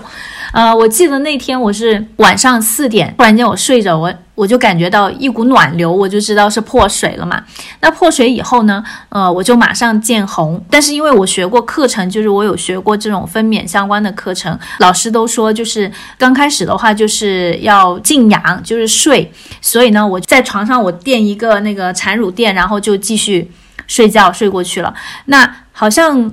[0.53, 7.45] 呃，我记得那天我是晚上四点，突然间我睡着，我我就感觉到一股暖流，我就知道是破水了嘛。
[7.81, 10.65] 那破水以后呢，呃，我就马上见红。
[10.71, 19.31] 但是因为我学过课程，就是我有学过这种分娩相关的课程，老师都说就是刚开始的话就是要静养，就是睡。
[19.61, 23.51] 所以呢，我在床上我垫一个那个产乳垫，然后就继续
[23.87, 24.95] 睡觉睡过去了。
[25.27, 26.33] 那好像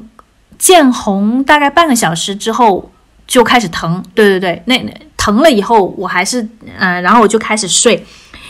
[0.58, 2.90] 见红大概半个小时之后。
[3.28, 8.06] 就开始疼，对对对，那疼了以后，我还是嗯，然后我就开始睡，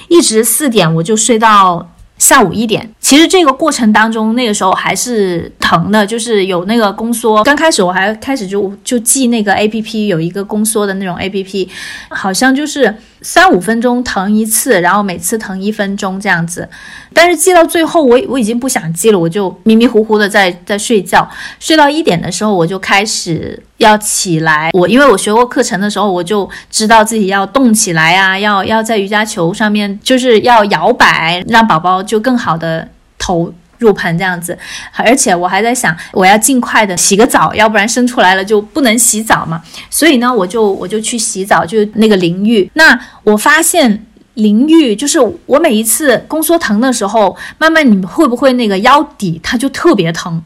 [0.08, 2.94] 一直四点我就睡到下午一点。
[3.00, 7.43] 其实这个过程当中，那个时候还是疼的，就是有那个宫缩。
[7.43, 11.67] 刚开始我还开始就就记那个 A P P，有一个宫缩的那种 A P P，
[12.10, 16.69] 好像就是三五分钟疼一次，然后每次疼一分钟这样子。
[17.12, 21.28] 但是记到最后，我我已经不想记了，我就迷迷糊糊的在在睡觉，
[21.60, 24.69] 睡到一点的时候，我就开始要起来。
[24.73, 34.58] 我因为我学过课程的时候，我就知道自己要动起来啊，要要在瑜伽球上面，就是要摇摆，让宝宝就更好的头入盆这样子。
[34.94, 39.62] 而且我还在想，我要尽快的洗个澡，要不然生出来了就不能洗澡嘛。
[39.90, 42.70] 所以呢，我就我就去洗澡，就那个淋浴。
[42.74, 44.06] 那我发现。
[44.36, 50.44] 淋浴就是我每一次宫缩疼的时候，慢慢你会不会那个腰底它就特别疼？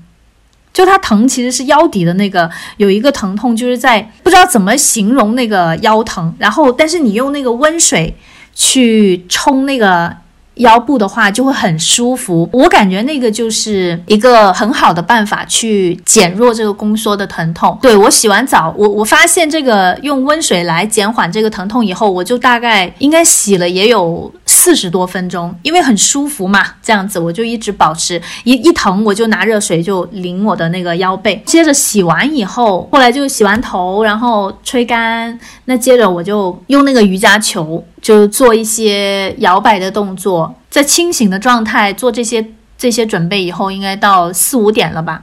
[0.71, 6.31] 就它疼其实是腰底的那个有一个疼痛，就是在不知道怎么形容那个腰疼。
[6.37, 8.15] 然后但是你用那个温水
[8.53, 10.15] 去冲那个。
[10.59, 17.77] 腰部的话就会很舒服，我感觉那个就是一个很好的办法去减弱这个宫缩的疼痛。
[17.81, 31.41] 对我洗完澡，我我发现这个用温水来减缓这个疼痛以后，我就大概应该洗了也有四十多分钟，因为很舒服嘛，这样子我就一直保持一一疼我就拿热水就淋我的那个腰背。
[31.45, 37.81] 接着洗完以后，后来就洗完头，然后吹干，那接着我就用那个瑜伽球。
[38.01, 42.43] 就做一些摇摆的动作，在清醒的状态做这些
[42.77, 45.21] 这些准备以后，应该到四五点了吧？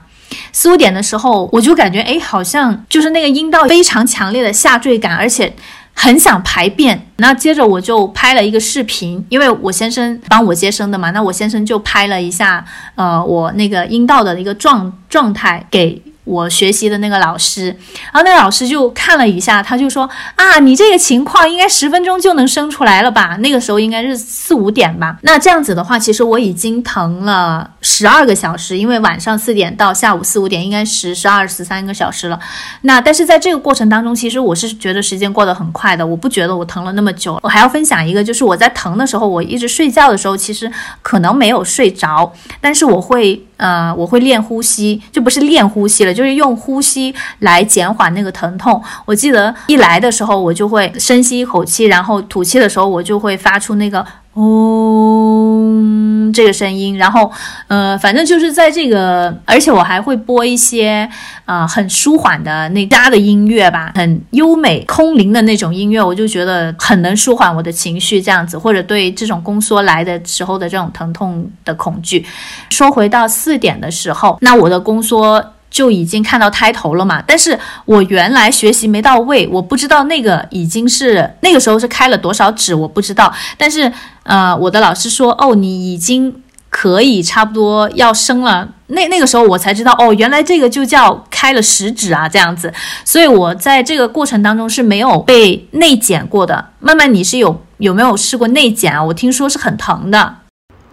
[0.51, 5.51] 四五点的时候，我就感觉哎，好像就是那个阴道非常强烈的下坠感，而且
[5.99, 7.07] 很想排便。
[7.17, 15.99] 那接着我就拍了一个视频，因为我先生帮我接生的嘛，那我先生就拍了一下，呃，我那个阴道的一个状状态给。
[16.27, 17.67] 我学习的那个老师，
[18.11, 23.37] 然后那个老师就看了一下，他就说啊，你这个情况应该十分钟就能生出来了吧？
[23.39, 25.17] 那个时候应该是四五点吧。
[25.21, 32.37] 那这样子的话，其实我已经疼了十二个小时，因为晚上四点到下午四五点，应该十十二十三个小时了。
[32.81, 37.39] 那但是在这个过程当中，其实我是觉得时间过得很快的，我不觉得我疼了那么久。
[37.41, 40.69] 我还要分享一个，就是我在疼的时候，我一直睡觉的时候，其实
[41.01, 43.41] 可能没有睡着，但是我会。
[43.57, 48.81] 呃，我会练呼吸，就不是练呼吸了，就是用呼吸来减缓那个疼痛。
[49.05, 54.03] 我记得一来的时候，我就会深吸一口气，然后吐气的时候，我就会发出那个。
[54.39, 57.31] 嗡，这个声音，然后，
[57.67, 61.09] 呃，反正就是在这个，而且我还会播一些，
[61.45, 72.23] 呃，很舒缓的那家的音乐吧，很优美空灵的那种音乐，我就觉得很能舒缓我的情绪，这样子，或者对这种宫缩来的时候的这种疼痛的恐惧。
[72.69, 75.43] 说回到四点的时候，那我的宫缩。
[75.69, 77.21] 就已经看到胎头了嘛？
[77.27, 83.31] 但是我原来学习没到位，我不知道那个已经是那个时候是开了多少指，我不知道。
[83.57, 83.91] 但是
[84.23, 88.69] 呃，我的老师说，哦，你已经可以差不多要生了。
[88.87, 92.73] 那那个时候我才知道，哦，原来这个就叫开了十指啊，这样子。
[93.03, 96.69] 所以我在这个过程当中是没有被内检过的。
[96.79, 99.03] 慢慢你是有有没有试过内检啊？
[99.03, 100.35] 我听说是很疼的。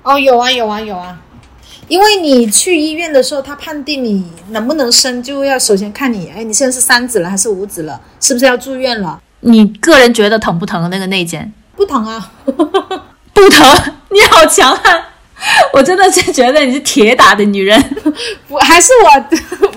[0.02, 1.16] 哦，有啊，有啊，有啊。
[1.88, 9.20] 因为你去医院的时候，他判定你能不能生，就要首先看你，哎，你现在是三指了还是五指了，是不是要住院了？
[9.40, 10.88] 你个人觉得疼不疼？
[10.90, 15.04] 那个内检不疼啊， 不疼，你好强悍，
[15.72, 17.78] 我真的是觉得你是铁打的女人，
[18.48, 19.36] 不，还是我，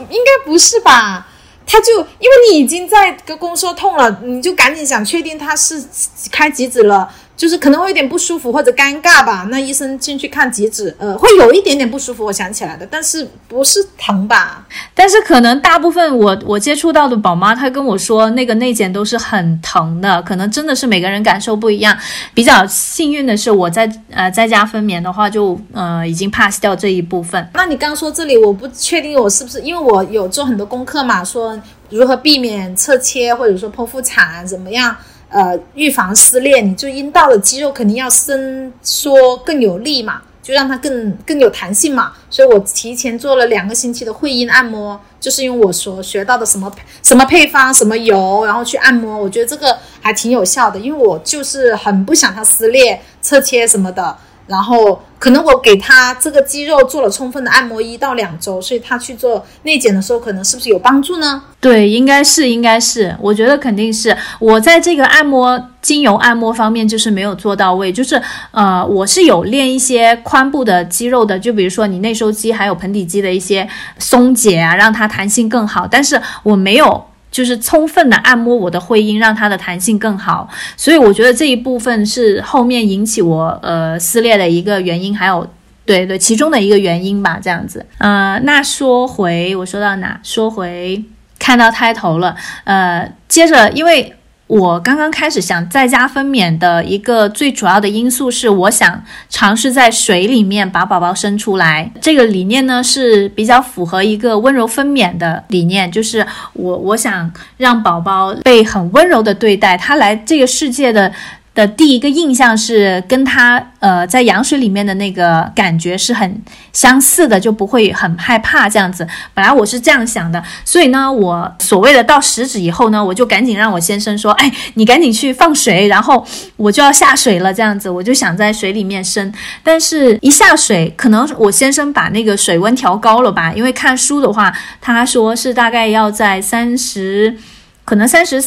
[0.10, 1.28] 应该不是吧？
[1.70, 5.84] 他就因为你已经在个宫缩痛了，你就赶紧想确定他是
[6.32, 7.10] 开几指了。
[7.38, 9.47] 就是可能会有点不舒服或者尴尬吧。
[9.52, 12.26] 那医生进去看几指，呃，会有一点点不舒服。
[12.26, 14.65] 我想起来的，但是不是疼吧？
[14.95, 21.95] 但是可能大部分我我接触到的宝妈，她跟我说那个内检都是很疼的，可能真的是每个人感受不一样。
[22.34, 27.47] 比较幸运的是，我在呃在家分娩的话，就呃已经 pass 掉这一部分。
[27.54, 31.56] 那你刚说这里，我不确定我是不是，因为我有做很多功课嘛，说
[31.91, 34.95] 如何避免侧切或者说剖腹产怎么样。
[35.29, 42.13] 呃，预防撕裂，你就阴道的肌肉肯定要伸缩更有力嘛，就让它更更有弹性嘛。
[42.29, 46.71] 所以我提前做了两个星期的会阴按摩，就是用我所学到的什么
[47.03, 49.17] 什么配方、什么油，然后去按摩。
[49.17, 54.17] 我觉得这个还挺有效的，因为我就是很不想它撕裂、侧切什么的。
[54.48, 61.43] 然后可能我给他这个肌肉做了充分的按摩一到两周，所以他去做内检的时候，可能是不是有帮助呢？
[61.60, 64.16] 对，应该是，应该是，我觉得肯定是。
[64.39, 68.22] 我在这个按摩精油按摩方面就是没有做到位，就是
[68.52, 73.68] 呃，我是有练一些髋部的肌肉的，就比如说你内收肌还有盆底肌的一些
[74.00, 77.04] 松解啊，让它弹性更好，但是我没有。
[77.38, 85.47] 就是充分的按摩我的会阴，让它的弹性更好，所以我觉得这一部分是后面引起我呃撕裂的一个原因，还有
[85.85, 87.85] 对对其中的一个原因吧，这样子。
[87.99, 90.19] 呃，那说回我说到哪？
[90.23, 91.03] 说回
[91.38, 94.11] 看到胎头了，呃，接着因为。
[94.48, 101.91] 我刚刚开始想在家分娩的一个最主要的因素是，我想尝试在水里面把宝宝生出来。
[102.02, 111.12] 这个理念呢是比较符合一个温柔分娩的理念，就是我我想让宝宝被很温柔的对待，他来这个世界的。
[111.58, 116.39] 的第一个印象是跟他呃在羊水里面的那个感觉是很
[116.72, 119.08] 相似的，就不会很害怕这样子。
[119.34, 126.24] 本来我是这样想的，所以呢，我所谓的到十指以后呢，我就赶紧让我先生说，哎，你赶紧去放水，然后
[126.58, 129.34] 我就要下水了，这样子，我就想在水里面生。
[129.64, 137.36] 但是一下水，可能我先生把那个水温调高了吧，因为看书的话，他说是大概要在三十，
[137.84, 138.39] 可能三十。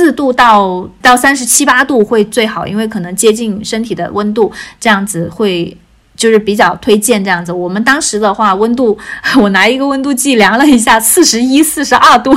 [0.00, 5.76] 四度到到三十七八度会最好，因为可能接近身体的温度，这样子会
[6.20, 7.50] 就是比较推荐这样子。
[7.50, 8.98] 我们当时的话，温度
[9.40, 12.36] 我拿一个温度计量了一下，四十一、四十二度，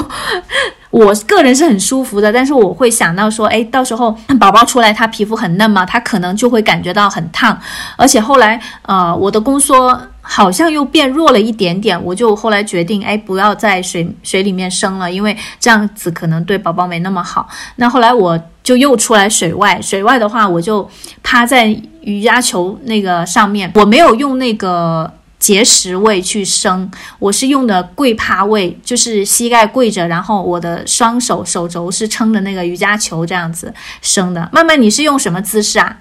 [0.90, 2.32] 我个人是很舒服的。
[2.32, 7.60] 但是我会想到说，哎，到时候宝宝出来，他皮肤很嫩嘛，他可能就会感觉到很烫。
[7.98, 10.00] 而且后来，呃，我的宫缩。
[10.26, 17.46] 好像又变弱了一点点，我就后来决定，哎，不要在水水里面生了，因为这样子可能对宝宝没那么好。
[17.76, 20.90] 那后来我就又出来水外，水外的话，我就
[21.22, 21.68] 趴在
[22.02, 26.90] 瑜伽球那个上面，我没有用那个结石位去生，
[27.20, 34.50] 我是用的跪趴位，就是膝盖跪着，然后我的双手手肘是撑着那个瑜伽球这样子生的。
[34.54, 35.98] 慢慢，你是用什么姿势啊？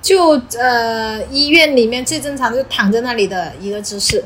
[0.00, 4.24] 就呃，医院里面最正常就躺在那里的一个姿势，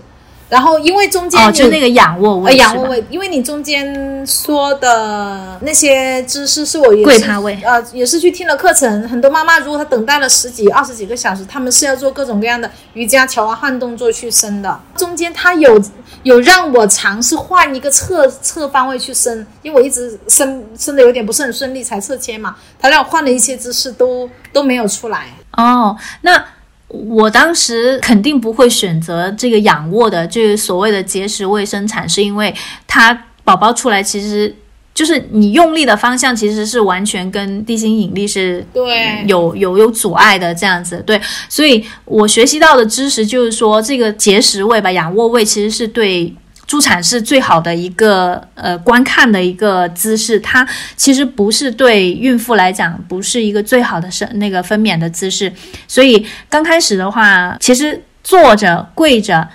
[0.50, 9.08] 然后因为中间哦，就那个仰卧位，仰卧位，因为你中间说的那些姿势是我跪趴位，呃，也是去听了课程。
[9.08, 14.80] 很多妈妈如果她等待了十几、二十几个小时，他们是要做各种各样的瑜伽球啊、换动作去伸的。
[14.96, 15.80] 中间她有
[16.24, 22.56] 有让我尝试换一个侧侧方位去伸，因为我一直伸伸的有点不是很顺利，才侧切嘛。
[22.80, 25.28] 她让我换了一些姿势，都都没有出来。
[25.56, 26.44] 哦，那
[26.90, 32.54] 我当时肯定不会选择这个仰卧的，就是所谓的结石胃生产，是因为
[32.86, 34.54] 它宝宝出来其实
[34.92, 46.34] 就是你用力的方向其实是完全跟地心引力是对有有有阻碍的这样子，对，所以我学习到的知识就是说这个结石位吧，仰卧位其实是对。
[46.70, 50.64] 助产是最好的一个呃观看的一个姿势，它
[50.94, 55.52] 其实不是对孕妇来讲不是一个最好的生那个分娩的姿势，
[55.88, 59.48] 所以刚开始的话，其实坐着、跪着、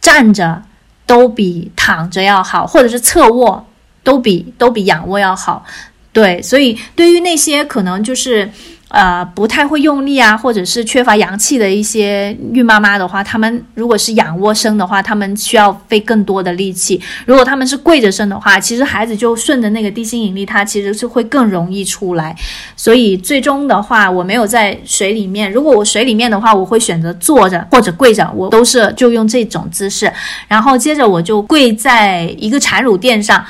[0.00, 0.62] 站着
[1.04, 3.66] 都比躺着要好，或者是侧卧
[4.02, 5.66] 都比都比仰卧要好。
[6.10, 8.50] 对，所以对于那些可能就是。
[8.92, 17.00] 呃，不太会用力啊，或者是缺乏阳气的一些孕妈妈的话，她们如果是仰卧生的话，她们需要费更多的力气。
[17.24, 22.36] 如果她们是跪着生的话，其实孩子就顺着那个地心引力，它其实是会更容易出来。
[22.76, 25.50] 所以最终的话，我没有在水里面。
[25.50, 30.12] 如果我水里面的话，我会选择坐着或者跪着，我都是就用这种姿势。
[30.46, 33.42] 然后接着我就跪在一个产乳垫上，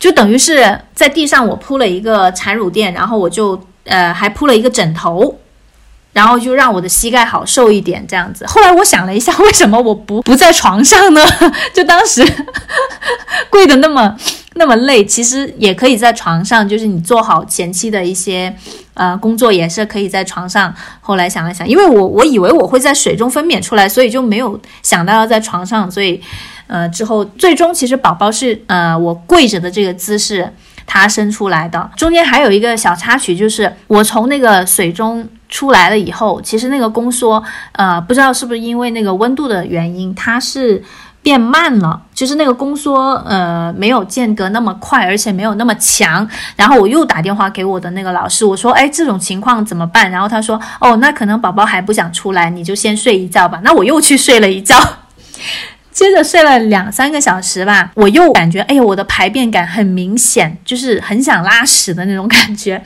[0.00, 3.56] 就等于是在地上我铺了一个产乳垫，然后我就。
[3.84, 5.38] 呃，还铺了一个枕头，
[6.12, 8.46] 然后就让我的膝盖好受一点，这样子。
[8.46, 11.20] 后来我想了一下，为什么我不不在床上呢？
[11.74, 12.24] 就当时
[13.50, 14.16] 跪的那么
[14.54, 18.54] 那么累，其实也可以在床上，就是你做好前期的一些
[18.94, 20.72] 呃工作，也是可以在床上。
[21.00, 25.90] 后来想了想，因为我我以为我会在水中分娩出来，所以就没有想到要在床上。
[25.90, 26.20] 所以
[26.68, 30.50] 呃，之后最终其实宝宝是呃我跪着的这个姿势。
[30.86, 40.82] 它生出来的中间还有一个小插曲，就是我从那个水中出来了以后，其实那个宫缩，呃，不知道是不是因为那个温度的原因，它是
[41.22, 46.28] 变慢了，就是那个宫缩呃没有间隔那么快，而且没有那么强。
[46.54, 50.10] 然后我又打电话给我的那个老师，我说，哎，这种情况怎么办？
[50.10, 53.60] 然后他说，哦，那可能宝宝还不想出来，你就先睡一觉吧。
[53.64, 54.76] 那我又去睡了一觉，
[55.94, 62.82] 接着睡了两三个小时吧，我又感觉，哎呦，我的排便感很明显，就是很想拉屎的那种感觉。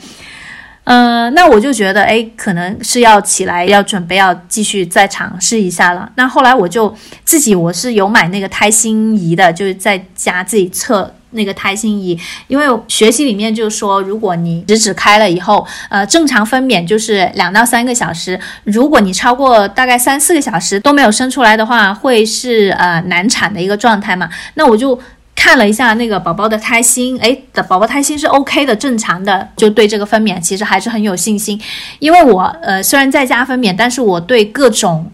[0.83, 6.11] 嗯，那我就觉得，哎，可能是要起来，要准备要继续再尝试一下了。
[6.15, 6.95] 那后来我就
[7.25, 12.17] 自己，我是有买那个胎心仪的，就是在家自己测那个胎心仪。
[12.47, 24.29] 因为学习里面就说，如果你直指开了以后，呃，正常分娩就是两到三个小时，如果你超过大概三四个小时都没有生出来的话，会是呃难产的一个状态嘛。
[24.55, 24.99] 那我就。
[25.41, 31.57] 看了一下那个宝宝的胎心，哎，的宝宝胎心是 OK 的，正常的，就对这个分娩其实还是很有信心。
[31.99, 35.09] 因为我呃虽然在家分娩，但是我对各种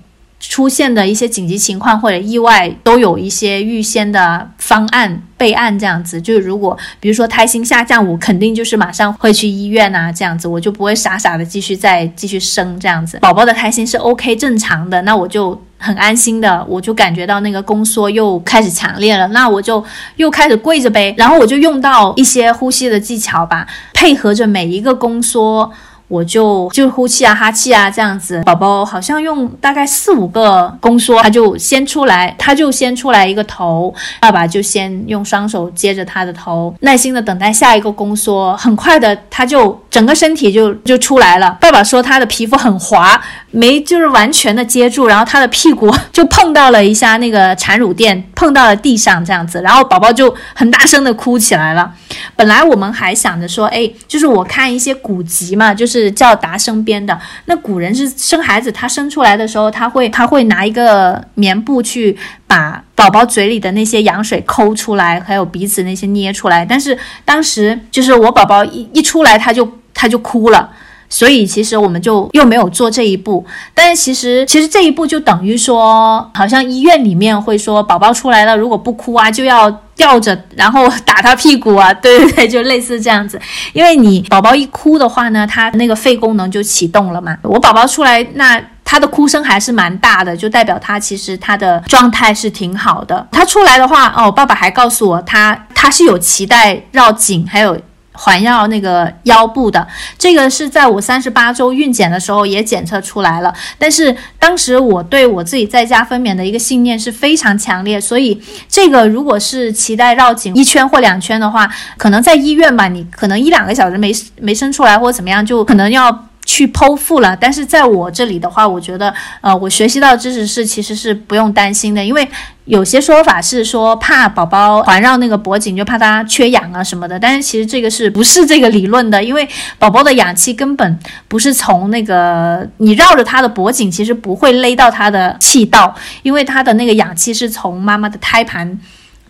[0.49, 6.21] 出现的一些紧急情况或者意外都有一些预先的方案备案，这样子。
[6.21, 13.19] 就是如果比如说胎心下降，我肯定就是马上会去医院啊，这样子，我就不会傻傻的继续再继续生这样子。
[13.19, 15.61] 宝宝的胎心是 OK 正常的，那我就。
[15.77, 19.83] 很安心的，我就感觉到那个宫缩又开始强烈了，那我就
[20.15, 25.69] 又开始跪着呗，然后我就用到一些呼吸的技巧吧，配合着每一个宫缩。
[26.07, 41.57] 我就就呼气啊哈气啊这样子，宝宝好像用大概四五个宫缩，他就先出来，他就先出来一个头，爸爸就先用双手接着他的头，耐心的等待下一个宫缩，很快的他就整个身体就就出来了。
[41.59, 43.19] 爸爸说他的皮肤很滑，
[43.51, 51.91] 没就是完全的接住，然后他的屁股 就碰到了一下那个产乳垫，碰到了地上这样子，然后宝宝就很大声的哭起来了。
[52.35, 57.17] 本来我们还想着说，哎，就是我看一些古籍嘛，就是是叫达生编的。
[57.45, 66.65] 那古人是生孩子，他生出来的时候，他会他会拿一个棉布去把宝宝嘴里的那些羊水抠出来，还有鼻子那些捏出来。
[66.65, 70.69] 但是当时就是我宝宝一一出来，他就他就哭了。
[71.09, 83.39] 所以其实我们就又没有做这一步，但是其实其实这一步就等于说，好像医院里面会说宝宝出来了，如果不哭啊，就要吊着，然后打他屁股啊，对对对，就类似这样子。
[83.73, 87.37] 因为你宝宝一哭的话呢，他那个肺功能就启动了嘛。
[87.43, 93.25] 我宝宝出来，那他的哭声还是蛮大的，就代表他其实他的状态是挺好的。
[93.31, 97.77] 他出来的话，哦，爸爸还告诉我，他他是有脐带绕颈，还有。
[98.15, 99.87] 环绕那个腰部的，
[100.17, 103.53] 这个是在我三十八周孕检的时候也检测出来了。
[103.77, 116.27] 但是当时我对我自己在家分娩的一个信念是非常强烈，所以这个如果是脐带绕颈一圈或两圈的话，可能在医院吧，你可能一两个小时没没生出来或怎么样，就可能要。
[116.45, 122.27] 去剖腹了，但是在我这里的话，我觉得，呃，我学习到知识是其实是不用担心的，因为
[122.65, 129.23] 有些说法是说怕宝宝环绕那个脖颈，就怕他缺氧啊什么的，但是其实这个是不是这个理论的？
[129.23, 129.47] 因为
[129.79, 138.79] 宝宝的氧气根本不是从那个你绕着他的脖颈，其实不会勒到他的气道，因为他的那个氧气是从妈妈的胎盘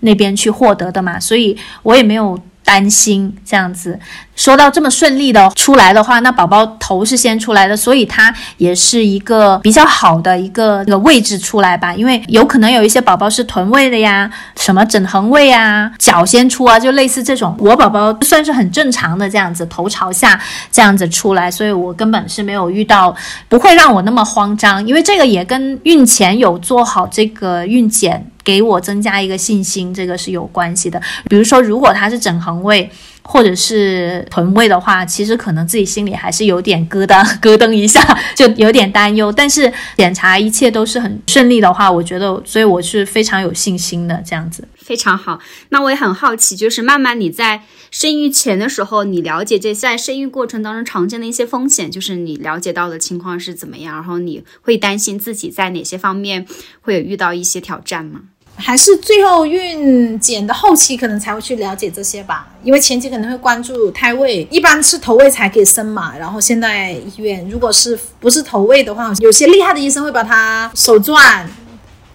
[0.01, 2.37] 那边去获得的嘛，所以我也没有。
[2.65, 3.97] 担心这样子，
[4.35, 11.93] 说到这么顺利的出来的话，那宝宝头是先出来的，所以它也是一个比较好的一个个位置出来吧。
[11.93, 17.55] 因为有可能有一些宝宝是臀位的呀，什么枕横位啊，脚先出啊，就类似这种。
[17.59, 20.41] 我宝宝算是很正常的这样子，头朝下
[20.71, 23.15] 这样子出来，所以我根本是没有遇到，
[23.47, 24.85] 不会让我那么慌张。
[24.87, 28.31] 因为这个也跟孕前有做好这个孕检。
[28.45, 31.01] 给我增加一个信心，这个是有关系的。
[31.27, 32.89] 比如说，如果他是枕横位
[33.23, 37.99] 或者是臀位的话，其实可能自己心里还是有点咯噔 咯噔一下，
[38.35, 39.31] 就有点担忧。
[39.31, 44.23] 但是检查一切都是很顺利的话，我觉得，所以我是非常有信心的。
[44.23, 45.39] 这样子非常好。
[45.69, 53.95] 那我也很好奇，就是慢慢你在生育前的时候，你了解这在生育过程当中常见的一些风险，就是你了解到的情况是怎么样？
[53.95, 56.45] 然后你会担心自己在哪些方面
[56.81, 58.21] 会有遇到一些挑战吗？
[58.57, 66.17] 还是最后孕检的后期可能才会去了解这些吧，因为前期可能会关注胎位，一般是头位才可以生嘛。
[66.17, 71.45] 然后现在医院如果是不是头位的话，有些厉害的医生会把它手转，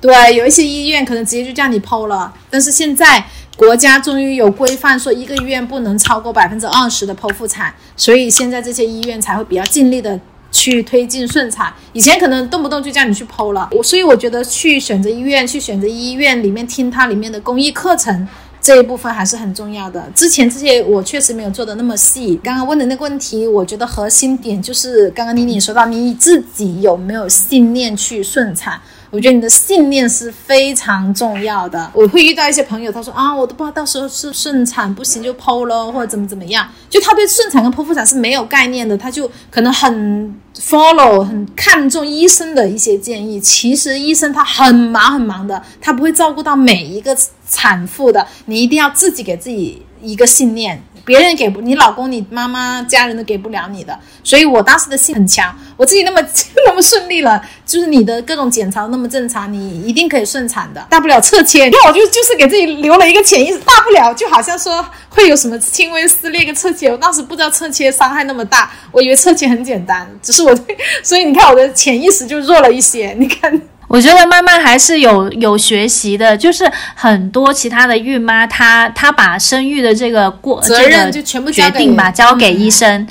[0.01, 2.33] 对，有一些医院可能直接就叫你剖了。
[2.49, 3.23] 但是现在
[3.57, 10.19] 国家终于有规范，说一个医院不能超过百分之二十的剖腹产，所以现在这些医院才会比较尽力的。
[10.51, 18.27] 去推进顺产，以前可能动不动就叫你去剖了，我所以我觉得去选择医院，去选择医院里面听它里面的公益课程
[18.61, 20.11] 这一部分还是很重要的。
[20.15, 22.39] 之前这些我确实没有做的那么细。
[22.43, 28.81] 刚刚问的那个问题，我觉得核心点就是刚刚妮妮说到你自己有没有信念去顺产。
[29.11, 31.91] 我觉得你的信念是非常重要的。
[31.93, 43.41] 我会遇到一些朋友，他说啊，我都不知道到时候是顺产不行就剖了，或者怎么怎么样，就他对顺产跟剖腹产是没有概念的，他就可能很 follow 很看重医生的一些建议。
[43.41, 47.17] 其实医生他很忙很忙的，他不会照顾到每一个
[47.49, 48.25] 产妇的。
[48.47, 50.81] 你一定要自己给自己一个信念。
[51.05, 55.55] 别人给不你老公、你妈妈、家人都给不了你的，所以我当时的心很强。
[55.77, 56.21] 我自己那么
[56.67, 61.69] 那么顺利了，就是你的各种检查那么正常，你一定可以顺产的，大不了侧切。
[61.69, 66.89] 那我就就是给自己留了一个潜意识，大不了就好像说会有什么轻微撕裂个侧切。
[66.89, 70.55] 我当时不知道侧切伤害那么大，我以为侧切很简单，只是我，
[71.03, 73.15] 所以你看我的潜意识就弱了一些。
[73.19, 73.61] 你看。
[73.91, 76.65] 我觉得慢慢还是有有学习的，就是
[76.95, 83.05] 很多其他的孕妈，她她把生育的这个过责任就全部决定吧交给医生，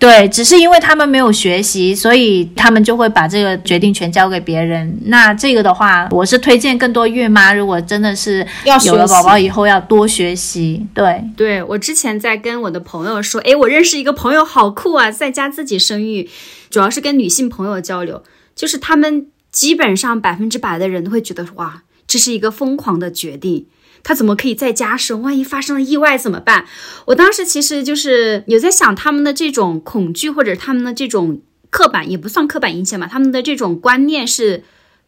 [0.00, 4.98] 对，只是因为他们没有学习，所以他们就会把这个决定权交给别人。
[5.04, 8.44] 那这个的话，我是推荐更多孕妈，如果真的是
[8.84, 10.84] 有了宝宝以后要多学习。
[10.92, 16.28] 对，对我之前在跟我的朋友说，诶，我认识一个朋友好酷啊，在家自己生育，
[16.68, 18.24] 主要是跟女性朋友交流，
[18.56, 19.28] 就是他们。
[19.56, 23.66] 基本上百分之百的人都会觉得哇，这是一个疯狂的决定。
[24.02, 25.22] 他怎么可以在家生？
[25.22, 26.66] 万一发生了意外怎么办？
[27.06, 31.40] 我当时其实就是有在想他们的这种恐惧，或者他们的这种
[31.70, 34.64] 刻板，也不算刻板印象吧，他们的这种观念是。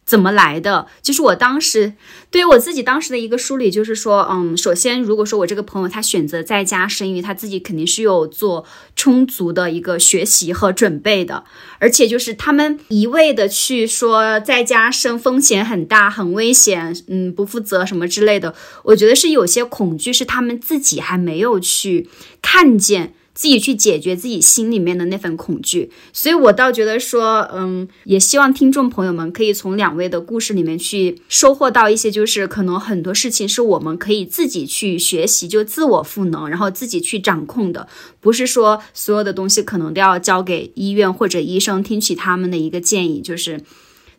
[0.09, 0.86] 怎么来的？
[1.02, 1.92] 就是我当时
[2.30, 8.64] 对于我自己当时的一个梳理，就是说，嗯，首先，如果说我这个朋友他选择在家生育，他自己肯定是有做
[8.96, 11.44] 充足的一个学习和准备的，
[11.78, 18.54] 而且就是他们一味的去说在家生风险很大、很危险，嗯，不负责什么之类的，
[18.84, 22.09] 我觉得是有些恐惧是他们自己还没有去
[22.40, 23.12] 看见。
[23.39, 37.86] 自己去解决自己心里面的那份恐惧，所以我倒觉得说，嗯，也希望听众朋友们可以从两位的故事里面去收获到一些，就是可能很多事情是我们可以自己去学习，就自我赋能，然后自己去掌控的，
[38.20, 43.61] 不是说所有的东西可能都要交给医院或者医生，听取他们的一个建议，就是。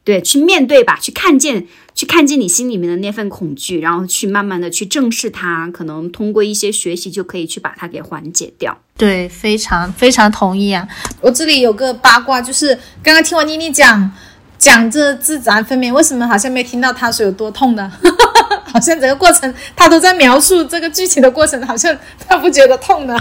[0.10, 8.76] 对，去面对吧，去看见，去看见你心里面的那份恐惧，然后去慢慢的去正视它，可能通过一些学习就可以去把它给缓解掉。
[8.98, 10.88] 对，非常非常同意啊！
[11.22, 14.12] 我这里有个八卦，就是刚刚听完妮妮讲
[14.58, 17.92] 讲这自然分娩，为什么好像没听到她说有多痛呢？
[18.66, 21.96] 好像整个过程她都在描述这个具体的过程，好像
[22.28, 23.16] 她不觉得痛呢。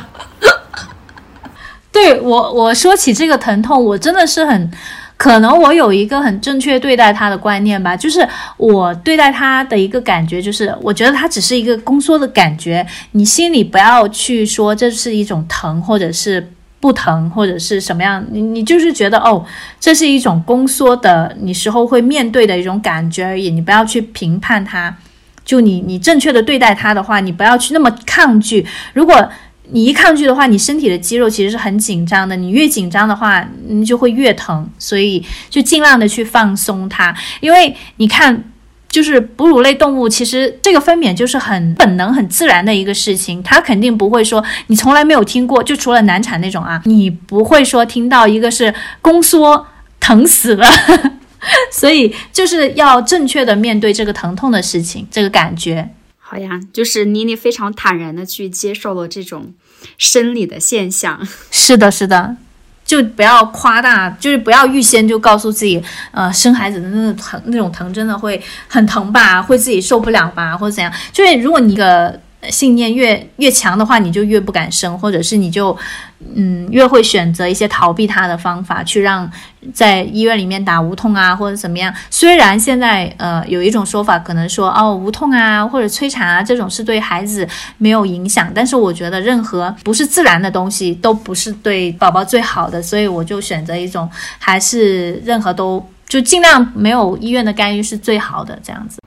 [1.92, 4.70] 对我，我说起这个疼痛，我真的是很。
[5.18, 19.44] 可能我有一个很正确对待他的观念吧，就是我对待他的一个感觉，就是我觉得他只是一个宫缩的感觉，你心里不要去说这是一种疼，或者是不疼，或者是什么样，你你就是觉得哦，
[19.80, 24.96] 这是一种宫缩的，你时候会面对的一种感觉而已，你不要去评判它，
[25.44, 28.64] 就你你正确的对待它的话，你不要去那么抗拒，
[28.94, 29.28] 如果。
[29.70, 32.34] 你一抗拒的话，你身体的肌肉其实是很紧张的。
[32.34, 34.68] 你越紧张的话，你就会越疼。
[34.78, 37.14] 所以就尽量的去放松它。
[37.40, 38.44] 因为你看，
[38.88, 43.42] 就是哺乳类动物，其实这个分娩就是很本能、很自然的一个事情。
[43.42, 49.66] 它肯定不会说你从来没有听过，就除了难产那种啊，你不会说听到一个是宫缩
[50.00, 50.66] 疼死了。
[51.70, 55.88] 所以就是要正确的面对这个疼痛的事情，这个感觉。
[56.30, 59.54] 好呀，就是妮妮非常坦然的去接受了这种
[59.96, 61.26] 生理的现象。
[61.50, 62.36] 是的，是的，
[62.84, 70.92] 就不要夸大，就是不要预先就告诉自己，呃，生孩子的那疼，那种疼真的会很疼吧，会自己受不了吧，或者怎样？
[71.12, 72.20] 就是如果你一个。
[72.50, 75.76] 信念越越强的话，你就越不敢生，或者是你就，
[76.34, 79.28] 嗯，越会选择一些逃避它的方法，去让
[79.74, 81.92] 在医院里面打无痛啊，或者怎么样。
[82.10, 94.08] 虽然现在呃有一种说法，可能说哦无痛啊或者催产啊这种是对孩子没有影响，但是我觉得任何不是自然的东西都不是对宝宝最好的，所以我就选择一种
[94.38, 98.98] 还是任何都就尽量没有医院的干预是最好的这样子。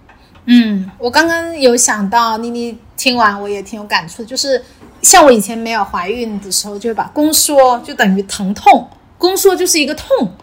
[0.54, 4.62] 嗯，我刚刚有想到妮妮听完我也挺有感触，就是
[5.02, 8.86] 像我以前没有怀孕的时候，就把宫缩就等于疼痛，
[9.18, 10.36] 宫缩就是一个痛，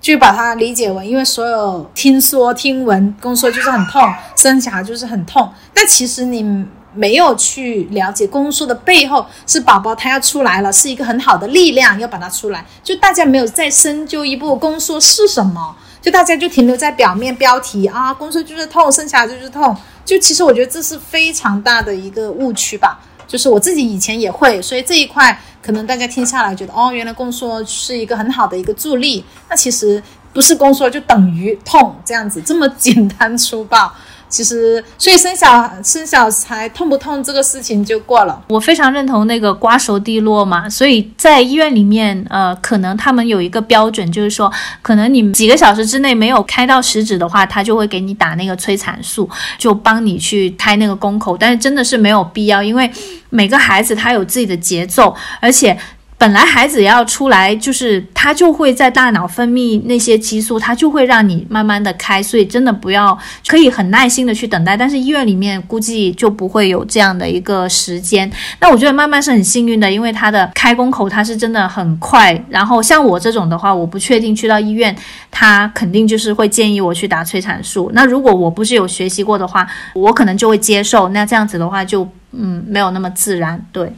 [0.00, 4.02] 就把它理解为，因为所有听说听闻宫缩就是很痛，
[4.36, 15.76] 生小孩就是很痛，但其实你没有去了解宫缩的背后是宝宝他要出来了，是一个很好的力量要把它出来，就大家没有再深究一步宫缩是什么。
[16.02, 19.74] 就大家就停留在表面标题啊，宫缩就是痛，生下来就是痛。
[20.04, 23.00] 就其实我觉得这是非常大的一个误区吧。
[23.28, 29.24] 就是我自己以前也会，所以这一块可能大家听下来觉得哦，原来宫缩是一个很好的一个助力。
[29.48, 33.90] 那其实不是宫缩就等于痛，这样子这么简单粗暴。
[34.32, 38.42] 其实，所以生小生小孩痛不痛这个事情就过了。
[38.48, 49.28] 我非常认同那个瓜熟蒂落嘛，所以在医院里面，呃，可能他们有一个标准，就是说，可能你几个小时之内没有开到食指的话，他就会给你打那个催产素，
[49.58, 51.36] 就帮你去开那个宫口。
[51.36, 52.90] 但是真的是没有必要，因为
[53.28, 55.78] 每个孩子他有自己的节奏，而且。
[56.22, 63.18] 本来孩子要出来，就是他就会在大脑分泌那些激素，他就会让你慢慢的开，所以真的不要
[63.48, 64.76] 可以很耐心的去等待。
[64.76, 68.30] 但是医院里面估计就不会有这样的一个时间。
[68.60, 72.40] 那我觉得慢慢是很幸运的，因为他的开宫口他是真的很快。
[72.48, 74.96] 然后像我这种的话，我不确定去到医院，
[75.28, 77.90] 他肯定就是会建议我去打催产素。
[77.94, 81.08] 那如果我不是有学习过的话，我可能就会接受。
[81.08, 83.92] 那这样子的话就嗯没有那么自然，对。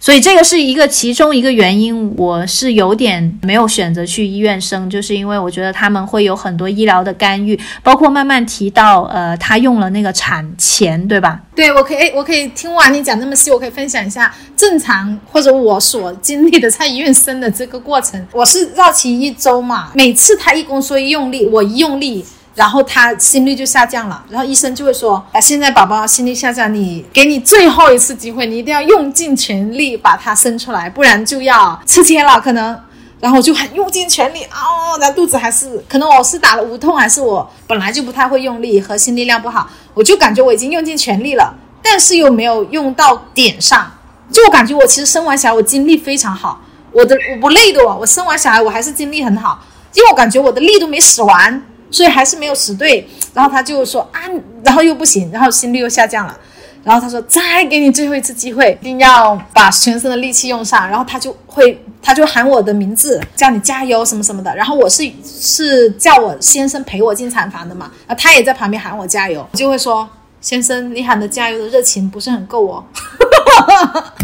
[0.00, 11.40] 所以这个是一个其中一个原因，我是有点没有选择去医院生，就是因为我觉得他们会有很多医疗的干预，包括慢慢提到，呃，他用了那个产钳，对吧？
[11.54, 18.24] 对，我可以，我可以听完你讲那么细，我可以分享一下正常或者我所经历的在医院生的这个过程。
[18.32, 22.24] 我是绕脐一周嘛，每次他一宫缩一用力，我一用力。
[22.58, 32.76] 然后他心率就下降了，然后医生就会说：“啊，现在宝宝心率下降，你给你最后一次机会，你一定要用尽全力把它生出来，不然就要吃切了。”可能，
[33.20, 43.88] 然后我就很用尽全力哦，然后肚子还是可能我是打了无痛，还是我本来就不太会用力，核心力量不好，我就感觉我已经用尽全力了，但是又没有用到点上，
[44.32, 49.60] 就我感觉我其实生完小孩我精力非常好，我的我不累的我，我生完小孩我还是精力很好，
[49.94, 51.62] 因为我感觉我的力都没使完。
[51.90, 54.20] 所以还是没有死对，然后他就说啊，
[54.62, 56.38] 然后又不行，然后心率又下降了，
[56.84, 70.08] 然后他说再给你最后一次机会，一定要把全身的力气用上，然后他就会他就喊我的名字，叫你加油什么什么的，然后我是是叫我先生陪我进产房的嘛，啊他也在旁边喊我加油，就会说
[70.40, 74.14] 先生你喊的加油的热情不是很够哦，哈哈哈哈哈哈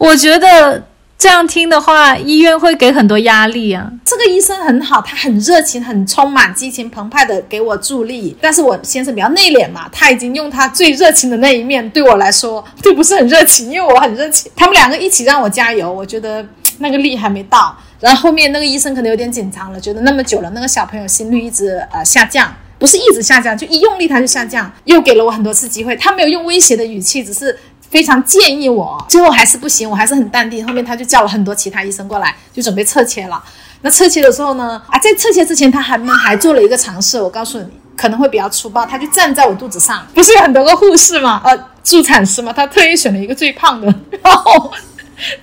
[0.00, 0.82] 我觉得。
[1.18, 3.90] 这样听的话，医院会给很多压力啊。
[4.04, 8.36] 这个医生很好，他很热情，很充满激情澎湃的给我助力。
[8.38, 14.52] 但是我先生比较内敛嘛，他已经用他最热情的那一面对我来说，就不是很热情，因为我很热情。
[14.54, 16.46] 他们两个一起让我加油，我觉得
[16.78, 17.74] 那个力还没到。
[17.98, 24.70] 然后后面那个医生可能有点紧张了，觉得那么久了，那个小朋友心率一直呃下降，不是一直下降，就一用力他就下降。
[24.84, 27.58] 又给了我很多次机会，他没有用威胁的语气，只是。
[27.90, 30.66] 非常建议我，最后还是不行，我还是很淡定。
[30.66, 33.42] 后面他就叫了很多其他医生过来，就准备侧切了。
[33.82, 37.20] 那侧切的时候呢，啊，在侧切之前，他还们还做了一个尝试。
[37.20, 37.66] 我告诉你，
[37.96, 38.84] 可能会比较粗暴。
[38.84, 41.40] 他就站在我肚子上，不是有很多个护士吗？
[41.44, 42.52] 呃，助产师吗？
[42.52, 43.86] 他特意选了一个最胖的，
[44.22, 44.72] 然后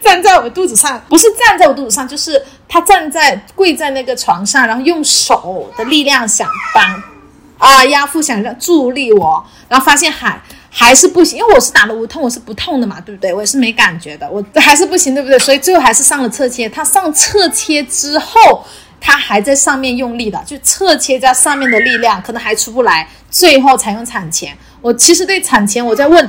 [0.02, 7.04] 站在我肚子上，不是站在我肚子上，就是他站在跪在那个床上，然后用手的力量想帮
[7.60, 10.42] 啊压腹，想让助力我，然后发现还。
[10.76, 13.32] 还是不行，因为我是打了无痛，我是不痛的嘛，对不对？
[13.32, 15.38] 我也是没感觉的，我 还是不行，对不对？
[15.38, 16.68] 所以最后还是上了侧切。
[16.68, 18.66] 他上侧切之后，
[19.00, 24.58] 他还在上面用力的，就侧切加上面的力量，可能还出不来，最后才用产钳。
[24.82, 26.28] 我其实对产钳，我在问，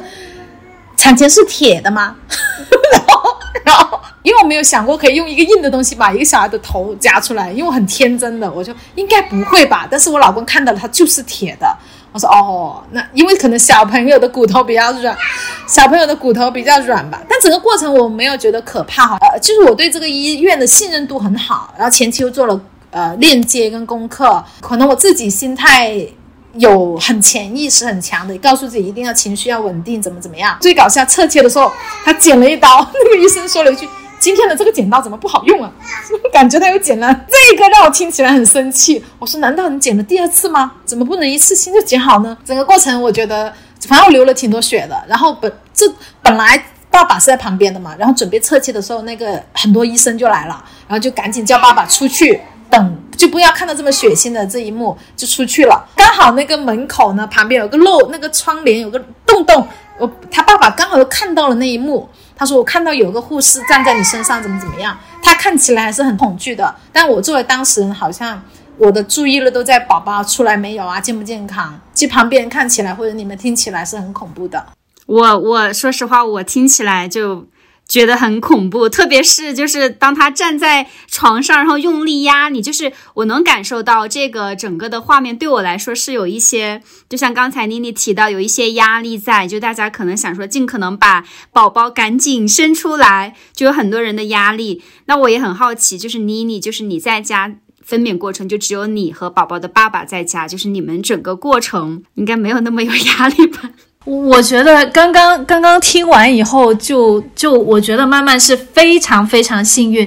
[0.99, 2.15] 产钳是铁的吗？
[2.93, 9.89] 然后，然后，因为我没有想过可以用一个硬的东西把一个小孩的头夹出来，因为我很天真的，我就应该不会吧？
[9.91, 11.75] 但是我老公看到了，它就是铁的。
[12.15, 15.17] 我说哦，那因为可能小朋友的骨头比较软，
[15.67, 17.21] 小朋友的骨头比较软吧。
[17.29, 22.61] 但整个过程我没有觉得可怕哈，呃，就是我对这个医院的信任度很好，然后前期又做了
[22.93, 26.07] 呃链接跟功课，可能我自己心态
[26.53, 30.57] 有很潜意识很强的，告诉自己一定要情绪要稳定，怎么怎么样。
[30.61, 31.73] 最搞笑，侧切的时候
[32.05, 33.89] 他剪了一刀， 那个医生说了一句。
[34.25, 35.71] 今天的这个剪刀怎么不好用啊？
[36.33, 39.05] 感觉他又剪了这个，让我听起来很生气。
[39.19, 40.73] 我说，难道你剪了第二次吗？
[40.87, 42.35] 怎么不能一次性就剪好呢？
[42.43, 43.53] 整个过程我觉得，
[43.87, 45.05] 反正我流了挺多血的。
[45.07, 45.85] 然后本这
[46.23, 55.85] 本来爸爸是在旁边的嘛，然后准备侧切的时候，那个很多医生就来了，然后就赶紧叫爸爸出去等，就不要看到这么血腥的这一幕，就出去了。
[55.97, 59.67] 刚好那个门口呢，旁边有个漏，那个窗帘有个洞洞，
[59.99, 62.09] 我他爸爸刚好又看到了那一幕。
[62.37, 64.99] 他说：“我看到有个护士站在你身上，怎么怎么样？
[65.23, 66.75] 他看起来还是很恐惧的。
[66.93, 68.43] 但我作为当事人，好像
[68.77, 71.79] 我的注意力都在宝宝出来没有啊，健不健康？
[71.93, 74.67] 其实旁边看起来或者你们听起来是很恐怖的。
[75.07, 77.47] 我我说实话，我听起来就。”
[77.87, 94.83] 觉得很恐怖，特别是就是当他站在床上，然后用力压你，就是我能感受到这个整个的画面对我来说是有一些，就像刚才妮妮提到，有一些压力在，就大家可能想说尽可能把宝宝赶紧生出来，就有很多人的压力。
[95.05, 103.71] 那我也很好奇，就是妮妮，就是你在家分娩过程就只有你和宝宝的爸爸在家，就是你们整个过程应该没有那么有压力吧？
[104.05, 110.07] 我觉得刚刚刚刚听完以后，就就我觉得曼曼是非常非常幸运，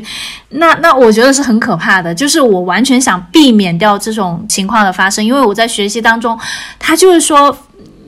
[0.49, 6.37] 那那我觉得是很可怕的，就是我完全想避免掉这种情况的发生，因为我在学习当中，
[6.77, 7.57] 他就是说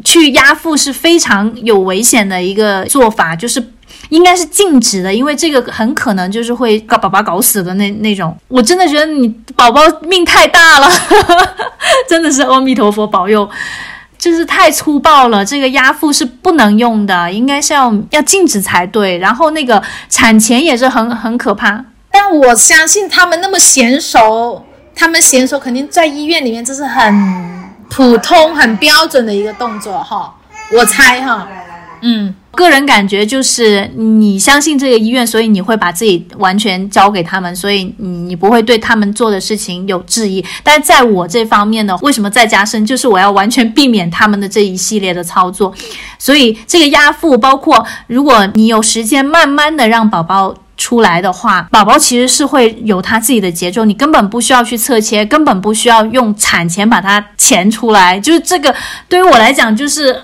[0.04, 3.64] 去压腹是非常有危险的一个做法，就是
[4.10, 8.38] 应该是禁止的，因为这个很可能就是会把宝宝搞死的那那种。
[8.48, 10.88] 我真的觉得你宝宝命太大了，
[12.08, 13.50] 真的是阿弥陀佛保佑。
[14.20, 19.18] 就是太粗暴了，这个压腹是不能用的，应该是要要禁止才对。
[19.18, 24.64] 然后那个产前也是很很可怕，但我相信他们那么娴熟，
[24.94, 30.36] 他们娴熟肯定在医院里面这是很普通、很标准的一个动作哈，
[30.74, 31.48] 我猜哈，
[32.02, 32.36] 嗯。
[32.60, 40.44] 个人感觉就是你相信这个医院，所以你会把自己完全交给他们，所以你你不会对他们做的事情有质疑。
[40.62, 45.74] 但是在我这方面呢，为什么再加深，就是我要完全避免他们的这一系列的操作。
[46.18, 58.20] 所以这个压腹，包括如果你有时间慢慢的让宝宝出来的话，宝宝其实是会有他自己的节奏，你根本不需要去侧切，根本不需要用产钳把它钳出来。
[58.20, 58.76] 就是这个
[59.08, 60.24] 对于我来讲，就是。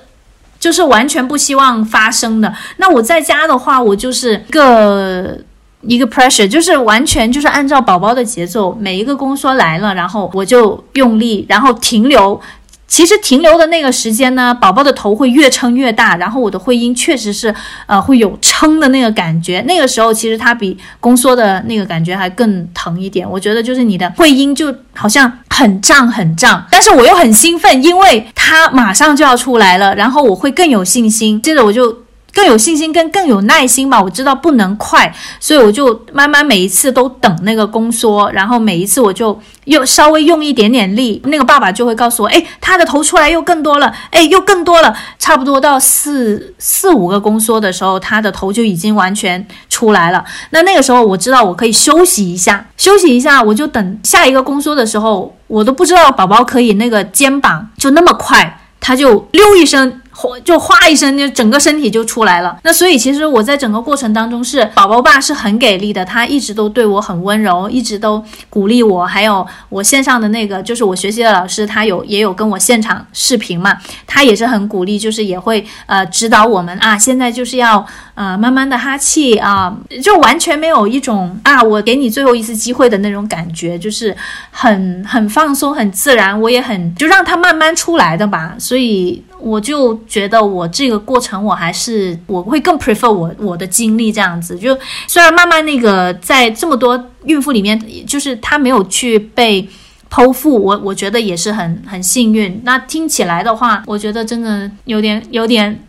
[0.66, 2.52] 就是完全不希望发生的。
[2.78, 5.38] 那我在家的话，我就是个
[5.82, 12.42] 一个 pressure，就是完全就是按照宝宝的节奏，每一个宫缩来了，然后我就用力，然后停留。
[12.88, 17.54] 其实停留的那个时间呢，宝宝的头会越撑越大，然后我的会阴确实是
[17.88, 19.60] 呃会有撑的那个感觉。
[19.68, 23.30] 那个时候其实它比宫缩的那个感觉还更疼一点。
[23.30, 31.42] 我觉得就是你的会阴就好像很胀很胀，但是我又很兴奋，因为它马上就要出来了，然后我会更有信心。
[31.42, 32.05] 接着我就。
[32.36, 34.02] 更有信心，更更有耐心吧。
[34.02, 50.22] 我知道不能快，所以我就慢慢每一次都等那个宫缩，然后每一次我就又稍微用一点点力，那个爸爸就会告诉我，哎，他的头出来又更多了，哎，又更多了，差不多到四四五个宫缩的时候，他的头就已经完全出来了。
[50.50, 60.02] 那那个时候我知道我可以休息一下，休息一下，我就等下一个宫缩的时候，我都不知道宝宝可以那个肩膀就那么快，他就溜一声。
[60.44, 62.58] 就哗一声，就整个身体就出来了。
[62.64, 69.06] 那所以其实我在整个过程当中是宝宝爸是很给力的，他一直都对我很温柔，一直都鼓励我。
[69.06, 73.76] 还有我线上的那个就是我学习的老师，他有也有跟我现场视频嘛，
[74.08, 76.98] 他也是很鼓励，就是也会呃指导我们啊。
[76.98, 77.86] 现在就是要
[78.16, 84.16] 呃慢慢的哈气啊，就完全没有一种啊我给你最后一次机会的那种感觉，就是
[84.50, 88.56] 很很放松很自然，我也很就让他慢慢出来的吧。
[88.58, 89.22] 所以。
[89.46, 94.58] 我就觉得我这个过程，我还是我会更 prefer 我我的经历这样子。
[94.58, 94.76] 就
[95.08, 99.70] 虽然慢慢那个在这么多孕妇里面，就是她没有去被
[100.10, 102.60] 剖腹，我我觉得也是很很幸运。
[102.64, 105.80] 那听起来的话，我觉得真的有点有点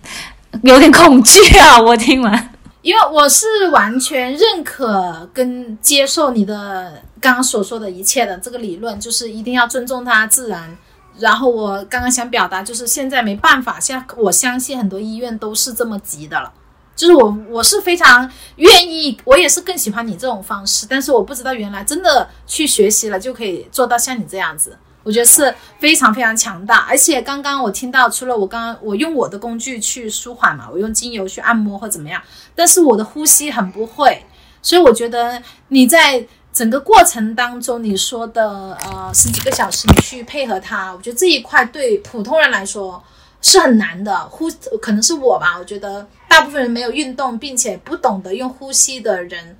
[0.62, 1.80] 有点恐惧啊！
[1.80, 2.50] 我听完，
[2.82, 10.76] 因为我是完全认可跟接受你的刚刚所说的一切的这个理论，就是一定要尊重它自然。
[11.18, 16.52] 然后我刚刚想表达就是现在没办法，现在我相信很多医院都是这么急的了。
[16.94, 26.86] 就是我我是非常愿意，我也是更喜欢你这种方式，但是我不知道原来真的去学习了就可以做到像你这样子，我觉得是非常非常强大。
[26.88, 32.22] 而且刚刚我听到，除了我刚刚我用我的工具去舒缓嘛，我用精油去按摩或怎么样，
[32.54, 34.24] 但是我的呼吸很不会，
[34.62, 36.26] 所以我觉得你在。
[36.56, 43.04] 整个过程当中，你说的呃十几个小时，你去配合他，我觉得这一块对普通人来说
[43.42, 44.26] 是很难的。
[44.30, 44.50] 呼
[44.80, 49.54] 可能是我吧，我觉得大部分人没有运动，并且不懂得用呼吸的人，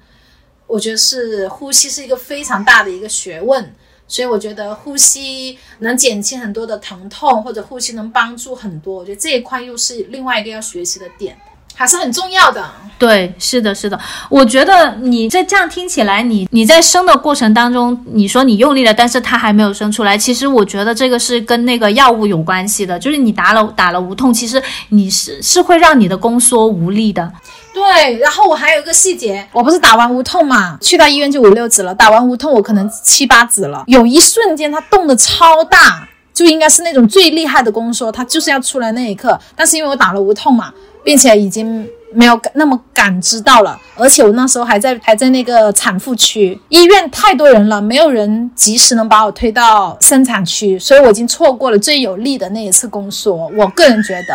[0.67, 3.75] 我觉得是呼吸是一个非常大的一个学问。
[4.09, 11.39] 所以我觉得呼吸能减轻很多的疼痛，或者呼吸能帮助很多，我觉得这一块又是另外一个要学习的点。
[11.77, 12.65] 还是很重要的，
[12.99, 14.01] 对，是的，是的。
[14.31, 20.17] 我觉得你这这样听起来，你你在生的过程当中，你说你用力了，但是它还没有生出来。
[20.17, 27.31] 其实我觉得这个是跟那个药物有关系的，就是你打了打了无痛，其实你是是会让你的宫缩无力的。
[27.75, 40.73] 对，然后我还有一个细节，我不是打完无痛嘛，去到医院就五六指了，打完无痛我可能七八指了，有一瞬间它动的超大，就应该是那种最厉害的宫缩，它就是要出来那一刻，但是因为我打了无痛嘛。
[41.07, 53.49] 并且已经没有那么感知到了，而且我那时候还在还在那个产妇区，医院太多人了，没有人及时能把我推到生产区，所以我已经错过了最有力的那一次宫缩。
[53.57, 54.35] 我个人觉得，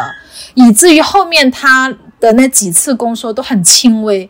[0.53, 4.29] 以至于后面他的那几次宫缩都很轻微，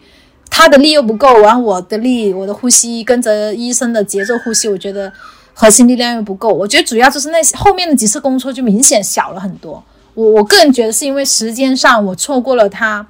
[0.50, 5.14] 他的力又不够，然后我的力，我的呼吸跟着医生的节奏呼吸，我觉得
[5.54, 6.50] 核心力量又不够。
[6.50, 9.84] 我觉得主要就是那后面的几次宫缩就明显小了很多。
[10.14, 13.05] 我我个人觉得是因为时间上我错过了他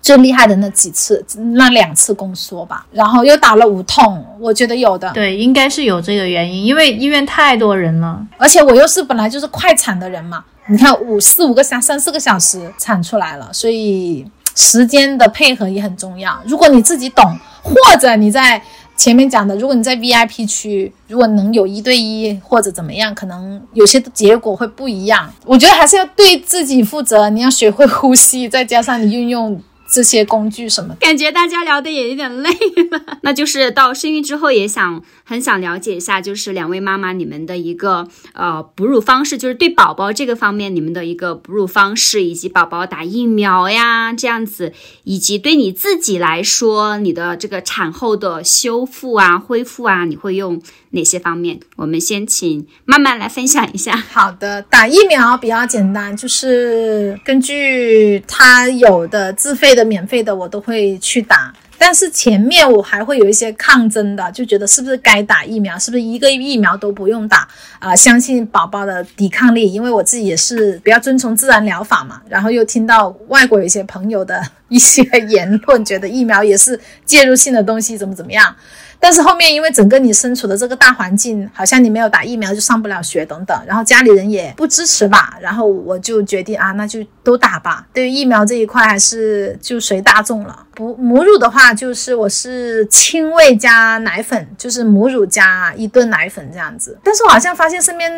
[0.00, 5.10] 最厉害的那几次，那两次宫缩吧，然后又打了无痛，我觉得有的。
[5.12, 14.26] 对，应该是有这个原因，因为医院太多人了，而且我又是本来就是快产的人嘛，你看五四五个三三四个小时产出来了，所以。
[14.54, 16.38] 时间的配合也很重要。
[16.44, 17.24] 如果你自己懂，
[17.62, 18.62] 或者你在
[19.02, 25.28] 前面讲的，如果你在 VIP 区，如果能有一对一或者怎么样，可能有些结果会不一样。
[25.44, 29.60] 我觉得还是要对自己负责，你要学会呼吸，再加上你运用。
[29.94, 30.94] 这些工具什么？
[30.98, 32.48] 感觉大家聊的也有点累
[32.90, 32.98] 了。
[33.20, 44.72] 那就是到生育之后，也想很想了解一下，就是两位妈妈你们的一个呃哺乳方式，就是对宝宝这个方面你们的一个哺乳方式，以及宝宝打疫苗呀这样子，
[45.04, 50.60] 以及对你自己来说，你的这个产后的修复啊、恢复啊，你会用。
[50.94, 51.58] 哪些方面？
[51.76, 53.96] 我们先请慢慢来分享一下。
[54.12, 61.50] 好的，打疫苗比较简单，就是根据他有的自费的、免费的，我都会去打。
[61.84, 67.48] 但是前面我还会有一些抗争的，就觉得是不是该打疫苗，是不是一个疫苗都不用打
[67.80, 67.94] 啊？
[67.96, 72.22] 相信宝宝的抵抗力，因为我自己也是比较遵从自然疗法嘛。
[72.28, 78.54] 然后又听到外国有一些朋友的一些言论，觉得疫苗也是介入性的东西，怎么怎么样。
[79.02, 87.84] 但是后面因为整个你身处的这个大环境，好像你没有打疫苗就上不了学等等，然后家里人也不支持吧，然后我就决定啊，那就都打吧。
[87.92, 90.56] 对于疫苗这一块，还是就随大众了。
[90.72, 96.96] 不母乳的话，就是我是亲喂加奶粉，就是母乳加一顿奶粉这样子。
[97.02, 98.12] 但是我好像发现身边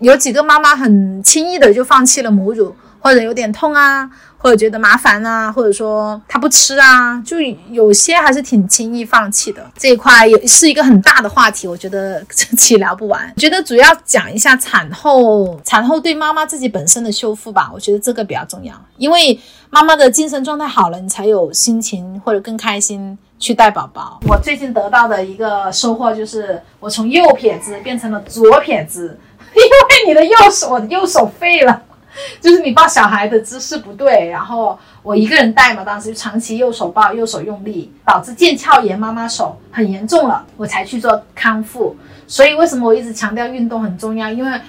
[0.00, 4.10] 有几个妈妈很轻易的就放弃了母乳，或者有点痛啊。
[4.46, 7.36] 或者觉得麻烦啊，或者说他不吃啊，就
[7.72, 9.68] 有些还是挺轻易放弃的。
[9.76, 13.34] 这一块也是一个很大的话题，我觉得这期聊不完。
[13.36, 18.72] 觉得主要讲一下产后，产后对妈妈自己本身的修复吧，我觉得这个比较重要。
[18.98, 19.36] 因为
[19.68, 24.20] 妈妈的精神状态好了，你才有心情或者更开心去带宝宝。
[24.28, 29.18] 我最近得到的一个收获就是，我从右撇子变成了左撇子，
[29.56, 31.82] 因为你的右手，我的右手废了。
[32.40, 41.96] 就是你抱小孩的姿势不对，然后我一个人带嘛，当时就长期右手抱，右手用力，导致腱鞘炎，妈妈手很严重了，我才去做康复。
[42.26, 44.30] 所以为什么我一直强调运动很重要？
[44.30, 44.60] 因为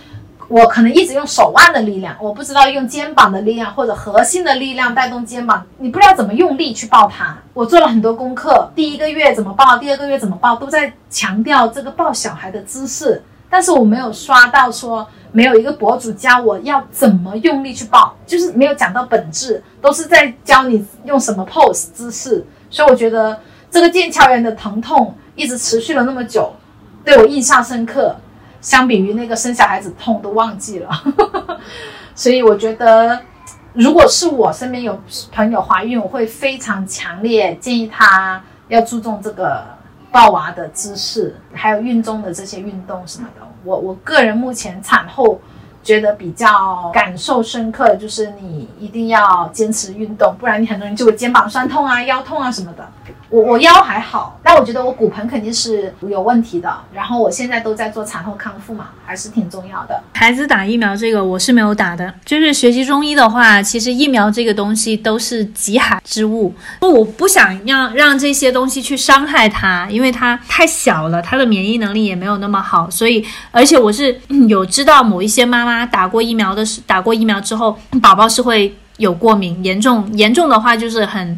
[0.47, 7.37] 我可能一直用手腕的力量，我不知道用肩膀的力量或者核心的力量带动肩膀，你不知道怎么用力去抱它。
[7.53, 15.07] 我做了很多功课，第一个月怎么抱，第二个月怎么抱，都在强调这个抱小孩的姿势，但是我没有刷到说。
[15.31, 22.45] 没有一个博主教我要怎么用力去抱，就是没有讲到本质，都是在教你用什么 pose 姿势。
[22.69, 26.53] 所以我觉得这个腱鞘炎的疼痛一直持续了那么久，
[27.03, 28.15] 对我印象深刻。
[28.59, 30.89] 相比于那个生小孩子痛都忘记了，
[32.15, 33.17] 所以我觉得，
[33.71, 34.99] 如果是我身边有
[35.31, 39.63] 朋友怀孕，我会非常强烈建议她要注重这个
[40.11, 43.47] 抱娃的姿势，还有孕中的这些运动什么的。
[43.67, 45.41] 我我个人目前产后
[45.83, 52.87] 觉得比较感受深刻的就是你一定要坚持运动，不然你很容易就会肩膀酸痛啊、腰痛啊什么的。
[53.29, 56.73] 我我腰还好，但我觉得我骨盆肯定是有问题的。
[56.93, 60.01] 然后我现在都在做产后康复嘛，还是挺重要的。
[60.13, 72.89] 孩子打疫苗这个我是没有打的，就是学习中医的话，其实疫苗这个东西都是极寒之物，不我不想让让这些东西去伤害他，因为他太小了，他的免疫能力也没有那么好。
[72.89, 74.17] 所以，而且我是
[74.47, 81.37] 有知道某一些妈妈打过疫苗的，打过疫苗之后，宝宝是会有过敏，严重严重的话就是很。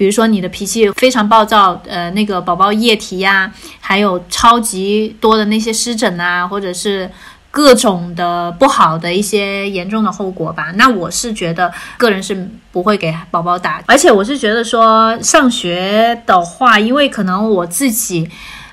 [0.00, 7.10] 比如说你的脾气非常暴躁，呃，那个宝宝液体呀，还有超级多的那些湿疹啊，或者是
[7.50, 10.72] 各种的不好的一些严重的后果吧。
[10.76, 18.26] 那我是觉得个人是不会给宝宝打，而且我是觉得说上学的话，因为可能我自己。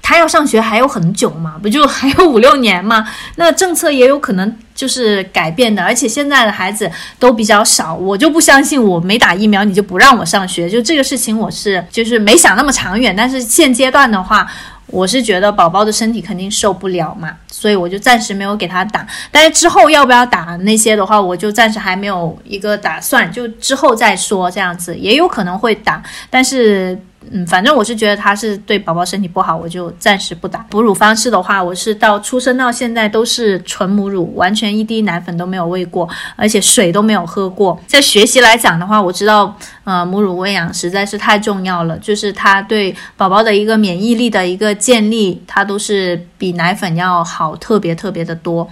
[0.08, 3.06] 他要上学还有很久嘛，不就还有五六年嘛？
[3.36, 6.90] 那政策也有可能就是改变的，而且现在的孩子
[7.20, 14.50] 都比较少，我就不相信我没打疫苗你就不让我上学，就这个事情我是就是没想那么长远，但是现阶段的话，
[14.86, 19.06] 我是觉得宝宝的身体肯定受不了嘛，所以我就暂时没有给他打。
[19.32, 27.00] 但是之后要不要打那些的话，我就暂时还没有一个打算，就之后再说这样子，也有可能会打，但是。
[27.30, 30.66] 嗯，反正我是觉得它是对宝宝身体不好，我就暂时不打。
[30.70, 37.78] 哺乳方式的话，我是到出生到现在都是纯母乳，完全一滴奶粉都没有喂过，而且水都没有喝过。
[37.86, 39.54] 在学习来讲的话，我知道，
[39.84, 48.68] 呃，母乳喂养实在是太重要了，就是它对宝宝的一个免疫力的一个建立，它都是比奶粉要好特别特别的多。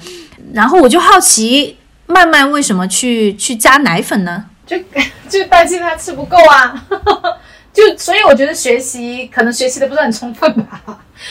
[0.54, 4.46] 然后我就好奇，曼曼为什么去去加奶粉呢？
[4.66, 4.78] 就
[5.30, 6.86] 就担心他吃不够啊。
[7.74, 10.82] 就所以我觉得学习可能学习的不是很充分吧。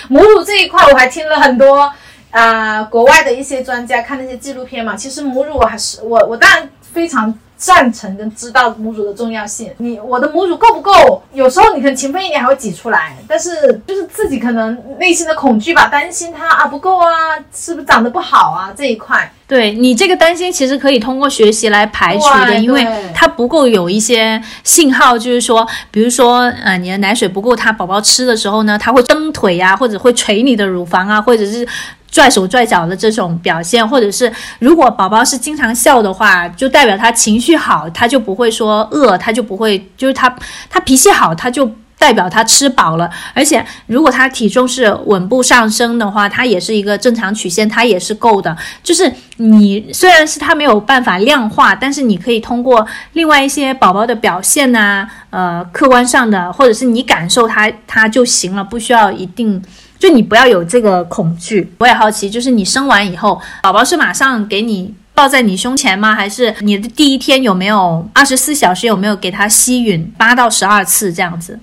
[0.08, 1.90] 母乳这一块我还听了很多
[2.30, 4.94] 啊、国外的一些专家看那些纪录片嘛。
[4.94, 7.32] 其实母乳还是我我当然非常
[7.64, 9.70] 赞成跟知道母乳的重要性。
[9.78, 11.22] 你我的母乳够不够？
[11.32, 17.08] 有时候你可能勤奋一点还会挤出来，但是就是自己可能内心的恐惧吧，担心它啊不够啊，
[17.54, 19.32] 是不是长得不好啊这一块。
[19.46, 31.66] 对你这个担心，其实可以通过学习来排除的，因为它不够有一些信号，就是说，比如说，呃，你的奶水不够，他宝宝吃的时候呢，他会蹬腿呀、或者会捶你的乳房啊，或者是。
[32.14, 40.32] 拽手拽脚的这种表现，或者是如果宝宝是经常笑的话，就代表他情绪好，他就不会说饿，他就不会，就是他
[40.70, 43.10] 他脾气好，他就代表他吃饱了。
[43.34, 48.56] 而且如果他体重是稳步上升的话，他也是一个正常曲线，他也是够的。
[48.84, 59.60] 就是你虽然是他没有办法量化，但是你可以通过另外一些宝宝的表现呐、呃，客观上的，或者是你感受他他就行了，不需要一定。
[59.98, 61.72] 就你不要有这个恐惧。
[61.78, 66.14] 我也好奇，就是你生完以后，宝宝是马上给你抱在你胸前吗？
[66.14, 71.58] 还是你的第一天有没有二十四小时有没有给他吸吮八到十二次这样子？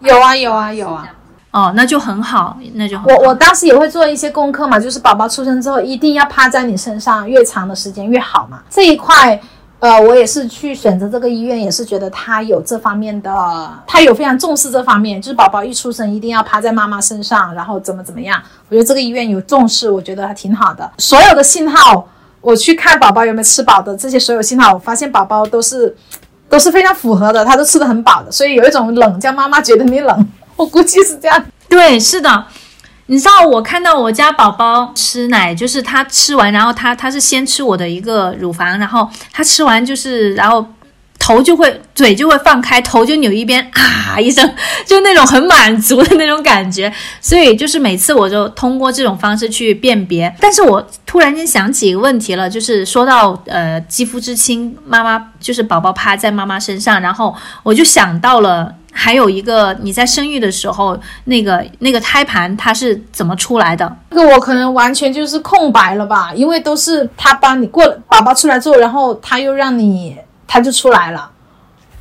[0.00, 1.08] 有啊有啊有啊。
[1.50, 8.60] 哦，那就很好，那就我我当时也会做一些功课嘛，就是宝宝出生之后一定要趴在你身上，越长的时间越好嘛。
[8.68, 9.40] 这一块，
[9.84, 13.30] 呃，我也是去选择这个医院，也是觉得他有这方面的，
[13.86, 18.42] 他有非常重视这方面，就是宝宝一出生一定要趴在妈妈身上，然后怎么怎么样。
[18.70, 20.90] 我觉得这个医院有重视，我觉得还挺好的。
[20.96, 22.08] 所有的信号，
[22.40, 25.94] 我去看宝宝有没有吃饱的这些所有信号，我发现宝宝都是
[26.48, 30.26] 都是非常符合的，他都吃的很饱的，所以有一种冷叫妈妈觉得你冷，
[30.56, 31.44] 我估计是这样。
[31.68, 32.46] 对，是的。
[33.06, 40.66] 你知道我看到我家宝宝吃奶，就是他吃完，然后他他是先吃我的一个乳房，然后他吃完就是，然后
[41.18, 44.50] 头就会嘴就会放开，头就扭一边啊一声，
[44.86, 46.90] 就那种很满足的那种感觉。
[47.20, 50.34] 所以就是每次我就通过这种方式去辨别。
[50.40, 58.74] 但是我突然间想起一个问题了，就是说到呃肌肤之亲，妈妈就是宝宝趴在妈妈身上，然后我就想到了。
[58.96, 63.96] 还有一个，你在生育的时候，那个那个胎盘它是怎么出来的？
[64.10, 70.16] 这个我可能完全就是空白了吧，因为都是他帮你过了，宝宝出来之后，然后他又让你，
[70.46, 71.28] 他就出来了。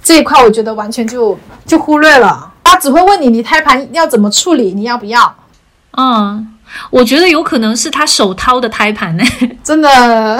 [0.03, 5.35] 这一块我觉得完全就就忽略了，他只会问你，你胎盘要怎么处理，你要不要？
[5.97, 6.55] 嗯，
[6.89, 9.23] 我觉得有可能是他手掏的胎盘呢，
[9.63, 9.89] 真的，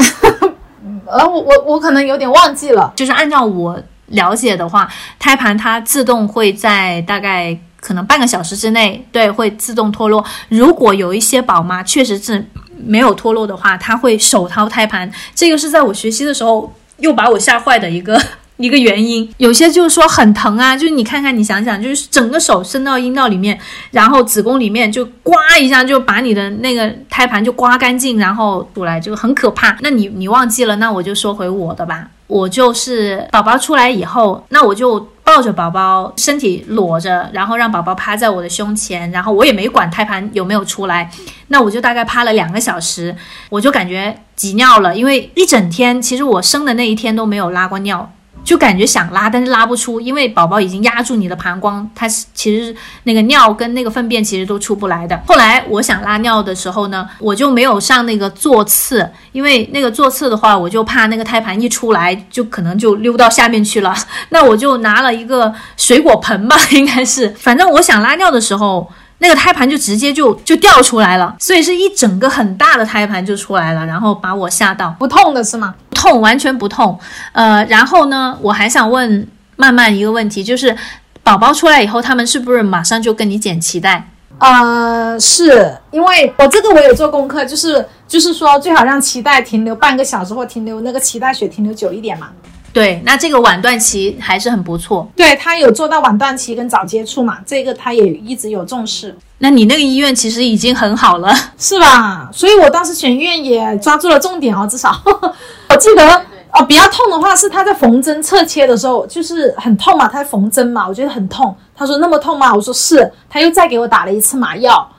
[1.08, 2.92] 呃，我我我可能有点忘记了。
[2.96, 4.88] 就是按照我了解的话，
[5.20, 10.24] 胎盘它自动会在大概可能半个小时之内，对，会自动脱落。
[10.50, 12.46] 如果有一些宝妈确实是
[12.78, 18.22] 没有脱落的话，她会手掏胎盘，这个是在我学习的时候又把我吓坏的一个。
[18.58, 29.76] 一个原因，有些就是说很疼啊，就是你看看，你想想，就是整个手伸到阴道里面，然后子宫里面就刮一下，就把你的那个胎盘就刮干净，然后出来就很可怕。
[29.82, 32.08] 那你你忘记了，那我就说回我的吧。
[32.34, 41.12] 我就是宝宝出来以后，那我就抱着宝宝，身体裸着，然后让宝宝趴在我的胸前，然后我也没管胎盘有没有出来，
[41.50, 43.16] 那我就大概趴了两个小时，
[43.50, 48.12] 我就感觉急尿了，因为一整天其实我生的那一天都没有拉过尿。
[48.44, 55.20] 就感觉想拉，但是拉不出，因为宝宝已经压住你的膀胱，它是其实那个尿跟那个粪便其实都出不来的。
[55.26, 63.96] 后来我想拉尿的时候呢，我就没有上那个座次，因为那个座次的话，我就怕那个胎盘一出来就可能就溜到下面去了。
[64.30, 68.92] 那我就拿了一个水果盆吧，应该是，反正我想拉尿的时候。
[69.24, 74.94] 那个胎盘就直接就就掉出来了，所以是一整个很大的胎盘就出来了，然后把我吓到。
[75.00, 75.74] 不痛的是吗？
[75.90, 77.00] 不痛，完全不痛。
[77.32, 80.76] 呃，然后呢，我还想问曼曼一个问题，就是
[81.24, 84.06] 宝宝出来以后，他们是不是马上就跟你剪脐带？
[84.40, 92.30] 呃，是因为我这个我有做功课，就是就是说最好让脐带停留半个小时或停留那个脐带血停留久一点嘛。
[92.74, 95.08] 对，那这个晚断期还是很不错。
[95.16, 101.32] 对他有做到晚断期跟早接触嘛，这个他也一直有重视，那你那个医院其实已经很好了。
[101.58, 102.28] 是吧？
[102.34, 104.92] 所以我当时选医院也抓住了重点哦，至少
[105.70, 111.56] 我记得哦，比较痛的话是他在缝针侧切的时候，就是很痛嘛，他在缝针嘛，我觉得很痛。
[111.76, 112.56] 他他说那么痛吗？
[112.56, 114.90] 我说是，他又再给我打了一次麻药。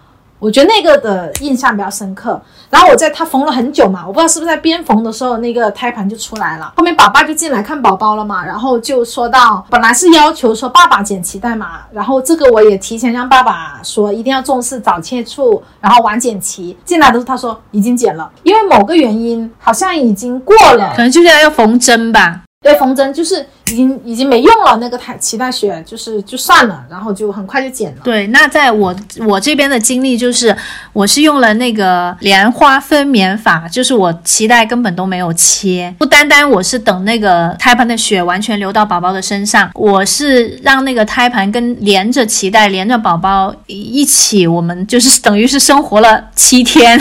[0.45, 2.39] 我觉得那个的印象比较深刻。
[2.69, 6.75] 然后我在他缝了很久嘛，我不知道是不是在边缝的时候那个胎盘就出来了。
[6.77, 16.77] 后面爸爸就进来看宝宝了嘛，然后就说到本来是要求说爸爸剪脐带嘛，然后这个我也提前让爸爸说一定要重视早切除，然后晚剪脐。
[16.85, 22.43] 进来的时候他说已经剪了，因为某个原因好像已经过了，可能就是要缝针吧。
[22.65, 28.01] 对，缝针就是已经已经没用了，那个胎脐带血就是就算了，然后就很快就剪了。
[28.03, 28.97] 对，那在我
[29.27, 30.57] 我这边的经历就是，
[30.95, 46.99] 我是用了那个莲花分娩法，就是我脐带根本都没有切，不单单我是等那个胎盘的血完全流到宝宝的身上，我是让那个胎盘跟连着脐带连着宝宝一起，我们就是等于是生活了七天，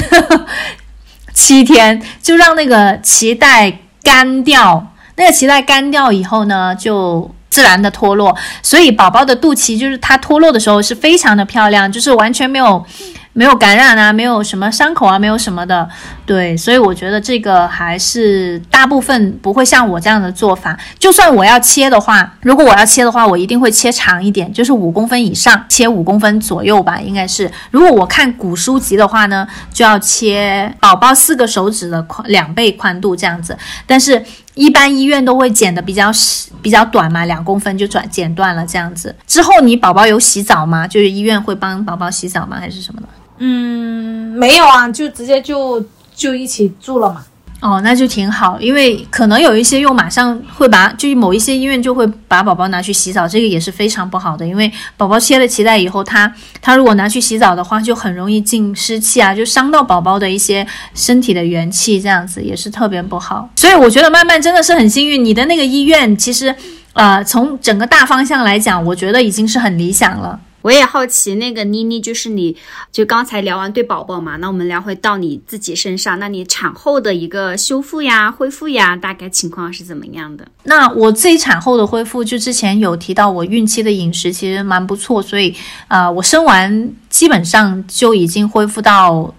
[1.34, 4.90] 七天就让那个脐带干掉。
[5.15, 12.85] 那个脐带干掉以后呢，就自然的脱落，所以宝宝的肚脐就是它脱落的时候是非常的漂亮，就是完全没有。
[13.35, 15.90] 没有感染啊，没有什么伤口啊，没有什么的，
[16.23, 20.77] 对，所以我觉得这个还是大部分不会像我这样的做法。
[20.99, 27.52] 就算我要切的话，如果我要切的话，我一定会切长一点，就是五公分以上，切五公分左右吧，应该是。
[27.72, 33.57] 如果我看古书籍的话呢，就要切宝宝四个手指的宽两倍宽度这样子。
[33.88, 34.23] 但是，
[34.56, 36.12] 一般医院都会剪的比较
[36.62, 39.16] 比较短嘛，两公分就转剪断了这样子。
[39.26, 40.88] 之后你宝宝有洗澡吗？
[40.88, 42.58] 就是医院会帮宝宝洗澡吗？
[42.60, 43.08] 还是什么的？
[43.40, 45.84] 嗯，没有啊，就直接就
[46.16, 47.26] 就一起住了嘛。
[47.64, 54.45] 哦，那就挺好，因为可能有一些又马上会把，就某一些医院就会把宝宝拿去洗澡，这个也是非常不好的。
[54.45, 56.30] 因为宝宝切了脐带以后，他
[56.61, 63.49] 他如果拿去洗澡的话，就很容易进湿气啊，就伤到宝宝的一些身体的元气，这样子也是特别不好。
[63.56, 66.53] 所以我觉得曼曼真的是很幸运，你的那个医院其实，
[66.91, 70.38] 呃，从整个大方向来讲，我觉得已经是很理想了。
[70.64, 72.57] 我也好奇，那个妮妮就是你，
[72.91, 80.48] 就刚才聊完对宝宝嘛，那我们聊回到你自己身上，那你产后的一个修复呀、恢复呀，大概情况是怎么样的？
[80.64, 85.53] 那我自己产后的恢复，就之前有提到，我孕期的饮食其实蛮不错，所以
[85.88, 89.34] 啊，我生完基本上就已经恢复到。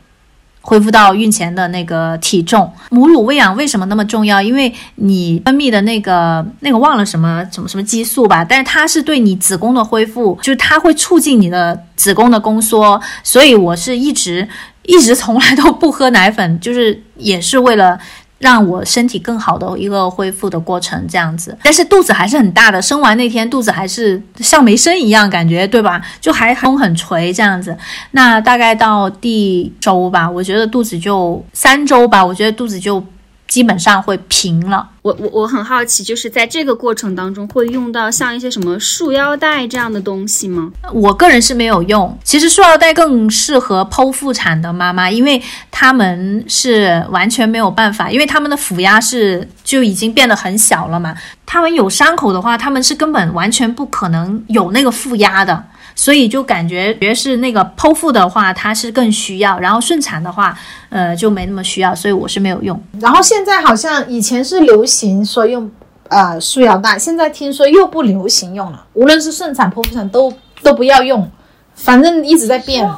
[0.65, 2.73] 恢复到孕前的那个体重。
[2.91, 4.41] 母乳喂养为什么那么重要？
[4.41, 13.01] 因为你分泌的那个那个忘了什么什么什么激素吧，但是它是对你子宫的恢复，就是它会促进你的子宫的宫缩。
[13.23, 14.49] 所以我是一直
[14.83, 18.01] 一直从来都不喝奶粉，就是也是为了。
[18.45, 22.83] 让我身体更好的一个恢复的过程，这样子，但是肚子还是很大的。
[22.83, 25.99] 生完那天肚子还是像没生一样，感觉对吧？
[26.21, 27.75] 就还很很垂这样子。
[28.11, 33.03] 那大概到第周吧，我觉得肚子就三周吧，我觉得肚子就。
[33.47, 34.89] 基本上会平了。
[35.03, 40.73] 我我我很好奇，就是在这个过程当中会用到像一些什么束腰带这样的东西吗？
[40.93, 42.19] 我个人是没有用。
[42.25, 45.41] 其实束腰带更适合剖腹产的妈妈，因为
[45.71, 51.15] 他们是完全没有办法，因为他们的腹压是就已经变得很小了嘛。
[51.45, 55.65] 他们有伤口的话，他们是根本完全不可能有那个负压的。
[55.97, 60.57] 所以就感觉，觉是那个剖腹的话，它是更需要；然后顺产的话，
[60.89, 61.95] 呃，就没那么需要。
[61.95, 62.79] 所以我是没有用。
[63.01, 65.71] 然后现在好像以前是流行说用，
[66.09, 68.85] 呃，束腰带，现在听说又不流行用了。
[68.95, 71.31] 无论是顺产、剖腹产都都不要用，
[71.75, 72.91] 反正一直在变。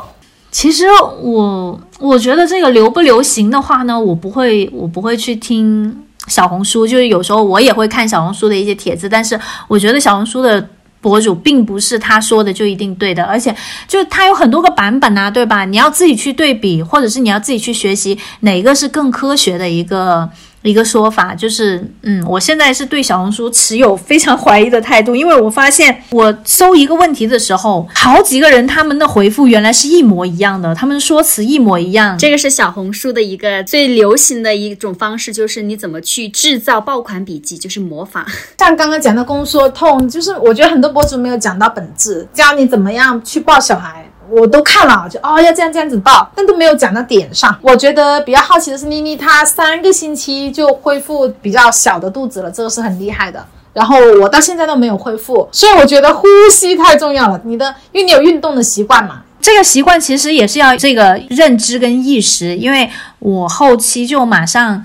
[0.51, 0.87] 其实
[1.21, 10.67] 我我觉得这个流不流行的话呢，我不会，我不会去听小红书，就是有时候我也会看小红书的一些帖子，但是我觉得小红书的。
[11.07, 13.55] 博主并不是他说的就一定对的，而且
[13.87, 15.65] 就他有很多个版本啊，对吧？
[15.65, 20.29] 你要自己去对比，或者是你要自己去学习哪个是更科学的一个。
[20.67, 32.17] 一个说法就是，嗯，我现在是对小红书持有非常怀疑的态度，因为我发现我搜一个问题的时候，好几个人他们的回复原来是一模一样的，他们说辞一模一样。
[32.19, 38.27] 这个是小红书的一个最流行的一种方式，就是你怎么去制造爆款笔记，就是模仿。
[38.59, 44.06] 像刚刚讲的宫缩痛，就是我觉得很多博主没有讲到本质，教你怎么样去抱小孩。
[44.31, 47.57] 我都看了，就哦要这样这样子抱，但都没有讲到点上。
[47.63, 53.45] 我觉得比较好奇的是，妮妮她三个星期就恢复比较小的肚子了，这个是很厉害的。
[53.73, 57.41] 然后我到现在都没有恢复，所以我觉得呼吸太重要了。
[57.45, 62.57] 你的，因为你有运动的习惯嘛，这个习惯其实也是要这个认知跟意识。
[62.57, 64.85] 因为我后期就马上。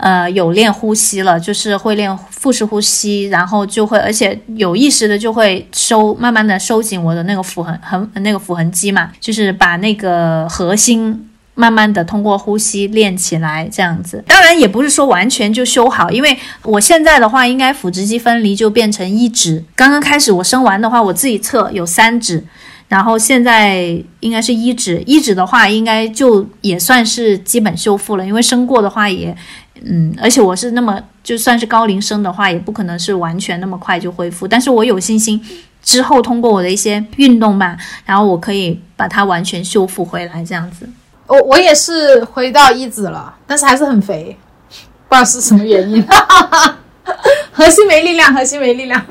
[0.00, 11.26] 呃，有练呼吸了，就是会练腹式呼吸，然后就会，而且有意识的就会收，慢慢的收紧我的那个腹横横那个腹横肌嘛，就是把那个核心。
[11.56, 14.24] 慢慢的通过呼吸练起来，这样子。
[14.26, 19.62] 当然也不是说完全就修好，因为我现在的话，应该腹直肌分离就变成一指。
[19.74, 22.42] 刚刚开始我生完的话，我自己测有三指，
[22.88, 25.02] 然后现在应该是一指。
[25.04, 29.36] 一指的话，应该就也算是基本修复了，因为生过的话也，
[29.84, 34.46] 嗯，而且我是那么就算是高龄生的话，也不可能是完全那么快就恢复。
[34.46, 35.40] 但是我有信心，
[35.82, 40.88] 之后通过我的一些运动吧，然后我可以把它完全修复回来，这样子。
[41.26, 44.36] 我我也是回到一指了，但是还是很肥，
[45.08, 46.04] 不知道是什么原因。
[47.52, 49.04] 核心没力量，核心没力量。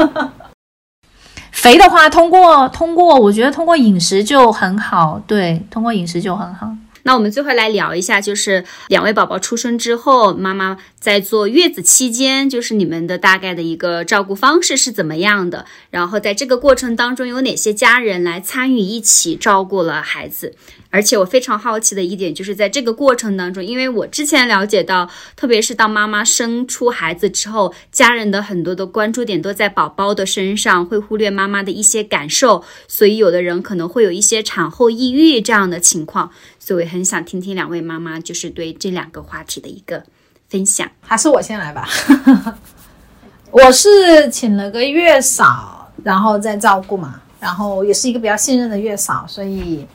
[1.52, 5.22] 肥的话，通过通过，我觉得通过饮食就很好。
[5.28, 6.72] 对，通过饮食就很好。
[7.10, 15.66] 那我们最后来聊一下，就是两位宝宝出生之后，妈妈在坐月子期间，就是你们的大概的一个照顾方式是怎么样的？
[15.90, 20.54] 然后在这个过程当中，有哪些家人来参与一起照顾了孩子？
[20.92, 36.32] 而且我非常好奇的一点，就是在这个过程当中，因为我之前了解到，特别是当妈妈生出孩子之后，家人的很多的关注点都在宝宝的身上，会忽略妈妈的一些感受，所以有的人可能会有一些产后抑郁这样的情况。
[36.58, 40.04] 所以我很想听听两位妈妈就是对这两个话题的一个
[40.50, 40.90] 分享。
[41.02, 41.88] 还是我先来吧。
[43.52, 49.86] 我是请了个月嫂，然后再照顾嘛，然后也是一个比较信任的月嫂，所以。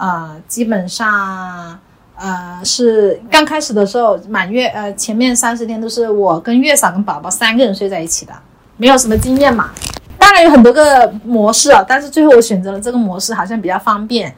[0.00, 1.78] 呃，基本上，
[2.16, 8.32] 呃，是刚开始的时候，满月，呃，前面三十天都是我跟月嫂跟宝宝三个人睡在一起的，
[8.78, 9.70] 没有什么经验嘛。
[10.18, 14.34] 当然有很多个模式啊，但是最后我选择了这个模式，好像比较方便，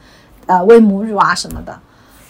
[0.47, 1.79] 呃，喂母乳啊什么的，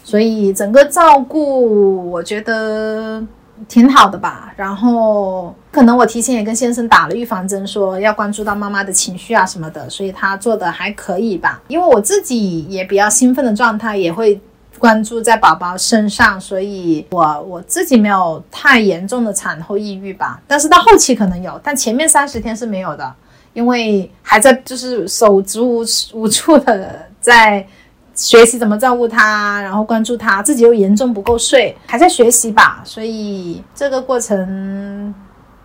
[0.04, 3.24] 所以整个照顾我觉得。
[3.68, 11.62] 挺好的吧，然后可能我提前也跟先生打了预防针，说要关注到妈妈的情绪啊什么的，所以他做的还可以吧。
[11.68, 14.42] 因为我自己也比较兴奋的状态，也会
[14.80, 20.42] 关注在宝宝身上，所以我我自己没有太严重的产后抑郁吧。
[20.46, 23.14] 但是到后期可能有，但前面三十天是没有的，
[23.54, 27.66] 因为还在就是手足无无措的在。
[28.16, 35.14] 学习怎么照顾他，然后关注他，自己又严重不够睡，还在学习吧，所以这个过程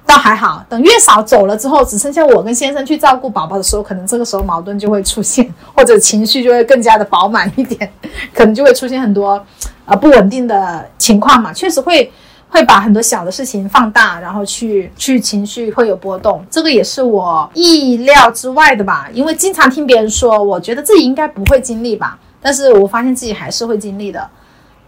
[0.07, 0.65] 倒还好。
[0.69, 7.93] 等月嫂走了之后，只剩下我跟先生去照顾宝宝的时候，可能这个时候矛盾就会出现， 或者情绪就会更加的饱满一点，
[8.33, 9.45] 可能就会出现很多
[9.85, 11.53] 呃不稳定的情况嘛。
[11.53, 12.11] 确实会
[12.49, 19.07] 会把很多小的事情放大，然后去去情绪会有波动，这个也是我意料之外的吧。
[19.13, 22.19] 因为经常听别人说，我觉得自己应该不会经历吧。
[22.41, 24.29] 但是我发现自己还是会经历的，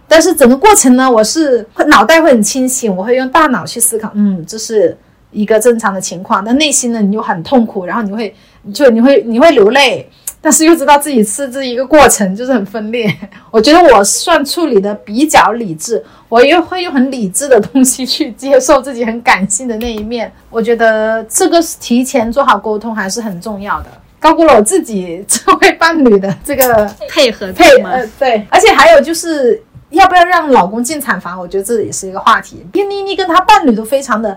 [0.06, 4.96] 但是整个过程呢，我是脑袋会很清醒，我会用大脑去思考，嗯，这是
[5.30, 6.44] 一个正常的情况。
[6.44, 8.34] 但内心呢，你又很痛苦，然后你会
[8.72, 10.08] 就你会你会流泪，
[10.40, 13.12] 但是又知道自己是这一个过程，就是很分裂。
[13.50, 20.32] 我觉得我算处理的比较理智，我又会用很理智的东西去接受自己很感性的那一面。
[20.50, 23.88] 我觉得这个提前做好沟通还是很重要的。
[24.20, 32.64] 高估了我自己作为伴侣的这个配合配呃对，而且还有就是要不要让老公进产房，我觉得这也是一个话题。
[32.74, 34.36] 因妮妮跟她伴侣都非常的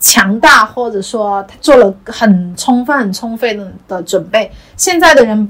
[0.00, 4.50] 强大，或者说做了很充分、很充分的的准备。
[4.76, 5.48] 现在的人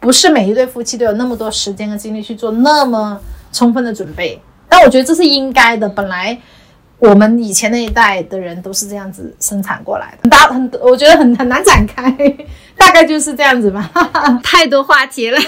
[0.00, 3.18] 不是每一对夫妻都有那么多时间和精力去做那么
[3.52, 5.88] 充分的准备，但我觉得这是应该的。
[5.88, 6.36] 本来。
[7.02, 12.08] 我们以前那一代的人都是这样子生产过来的，大很，我觉得很很难展开，
[12.76, 13.90] 大概就是这样子吧。
[14.44, 15.38] 太多话题了，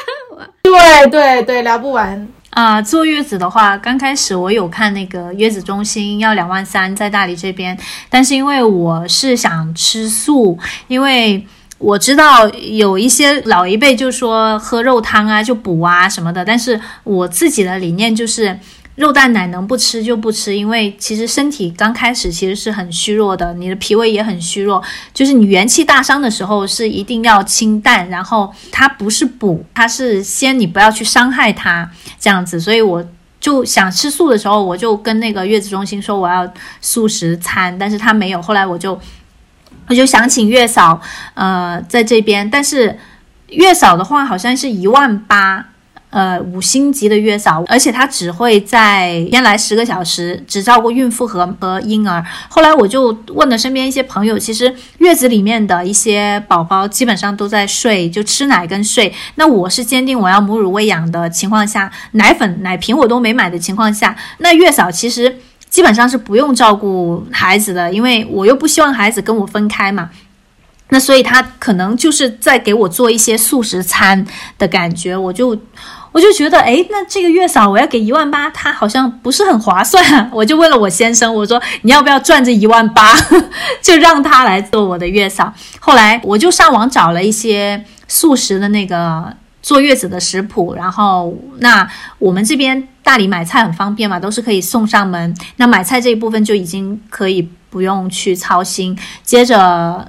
[0.64, 2.80] 对对对，聊不完啊。
[2.80, 7.78] 坐月子的话，刚开始我有看那个月子中心要两万三，在大理这边，
[8.08, 10.58] 但是因为我是想吃素，
[10.88, 18.58] 因为我知道有一些老一辈就说喝肉汤啊就补啊什么的，但是我自己的理念就是。
[18.96, 24.80] 肉蛋奶能不吃就不吃，因为其实身体刚开始其实是很虚弱的，你的脾胃也很虚弱，
[25.12, 31.90] 就是你元气大伤的时候是一定要清淡，然后它不是补，它是先你不要去伤害它
[32.20, 33.04] 这样子，所以我
[33.40, 36.48] 就想吃素的时候，我就跟那个月子中心说我要
[36.80, 38.96] 素食餐，但是他没有，后来我就
[39.88, 41.00] 我就想请月嫂，
[41.34, 42.96] 呃，在这边，但是
[43.48, 45.70] 月嫂的话好像是一万八。
[46.14, 52.24] 呃，五星级的月嫂，而且她只会在先来十个小时，只照顾孕妇和和婴儿。
[52.48, 59.12] 后来我就问了身边一些朋友，其实月子里面的一些宝宝基本上都在睡，就吃奶跟睡。
[59.34, 70.10] 那我是坚定我要母乳喂养的情况下，奶粉、奶瓶我都没买的情况下，那月嫂其实基本上是不用照顾孩子的，因为我又不希望孩子跟我分开嘛。
[70.90, 74.24] 那所以他可能就是在给我做一些素食餐
[74.56, 75.58] 的感觉，我就。
[76.14, 80.30] 我就觉得，哎，那这个月嫂我要给一万八，他好像不是很划算。
[80.32, 83.16] 我就问了我先生，我说你要不要赚这一万八，
[83.82, 85.52] 就让他来做我的月嫂。
[85.80, 95.36] 后来我就上网找了一些素食的那个坐月子的食谱，然后那我们这边大理买菜很方便嘛，都是可以送上门。
[95.56, 98.96] 那买菜这一部分就已经可以不用去操心。
[99.24, 100.08] 接着。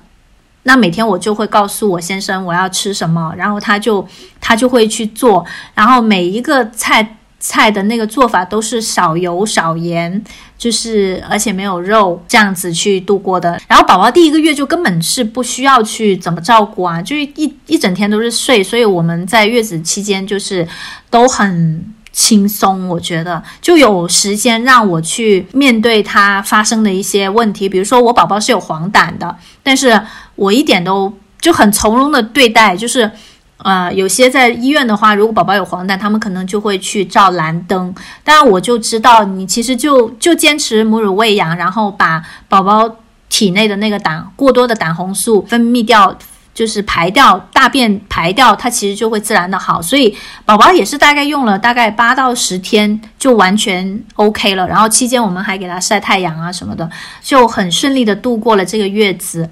[0.67, 4.05] 那每天我就会告诉我先生我要吃什么，然后他就
[4.41, 10.23] 他就会去做，然后每一个菜菜的那个做法都是少油少盐，
[10.57, 13.61] 就是而且没有肉这样子去度过的。
[13.67, 20.67] 然后宝宝第一个月就根本是不需要去怎么照顾啊，就是一一整天都是睡，所以我们在月子期间就是
[21.09, 21.93] 都很。
[22.17, 30.01] 轻松，我觉得就有时间让我去面对他发生的一些问题，比如说我宝宝是有黄疸的，但是
[30.35, 33.09] 我一点都就很从容的对待，就是，
[33.57, 37.93] 呃，有些在医院的话，如果宝宝有黄疸，他们可能就会去照蓝灯，
[38.23, 42.97] 当然我就知道你其实就就坚持母乳喂养，然后把宝宝
[43.29, 46.17] 体内的那个胆过多的胆红素分泌掉。
[46.55, 54.65] 就是排掉大便排掉，它其实就会自然的好，所以宝宝也是大概用了大概八到十天就完全 OK 了。
[54.65, 56.89] 然后期间我们还给他晒太阳啊什么的，
[57.21, 59.49] 就很顺利的度过了这个月子。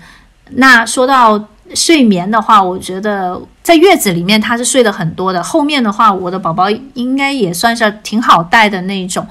[0.55, 1.43] 那说到
[1.73, 9.25] 睡眠的话，我觉得在月子里面他是睡得很多的，后面的话我的宝宝应该也算是挺好带的那种。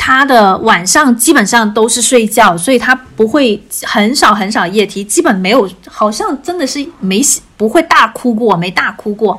[0.00, 7.20] 他的晚上基本上都是睡觉，所以他不会很少很少夜啼，基本没有，好像真的是没
[7.56, 9.38] 不会大哭过，没大哭过。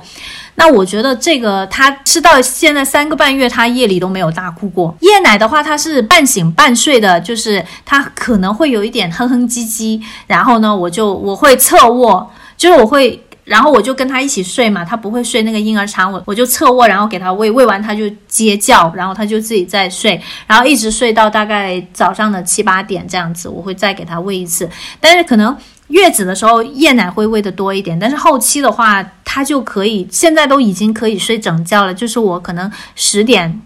[0.60, 4.96] 那我觉得这个他吃到现在三个半月，他夜里都没有大哭过。
[5.00, 13.24] 夜奶的话，他是半醒半睡的，就是他可能会有一点哼哼唧唧，然后呢，我就我会侧卧，就是我会。
[13.46, 24.70] 然后我就跟他一起睡嘛，他不会睡那个婴儿床，我我就侧卧，然后给他喂，喂完他就接觉，然后他就自己在睡，然后一直睡到大概早上的七八点这样子，我会再给他喂一次。
[25.00, 25.58] 但是可能
[25.90, 33.62] 月子的时候夜奶会喂的多一点，但是后期的话他就可以，现在都已经可以睡整觉了，就是我可能十点，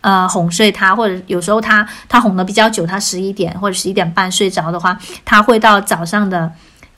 [0.00, 6.52] 呃哄睡他，或者有时候他他哄的比较久，他十一点或者十一点半睡着的话，他会到早上的。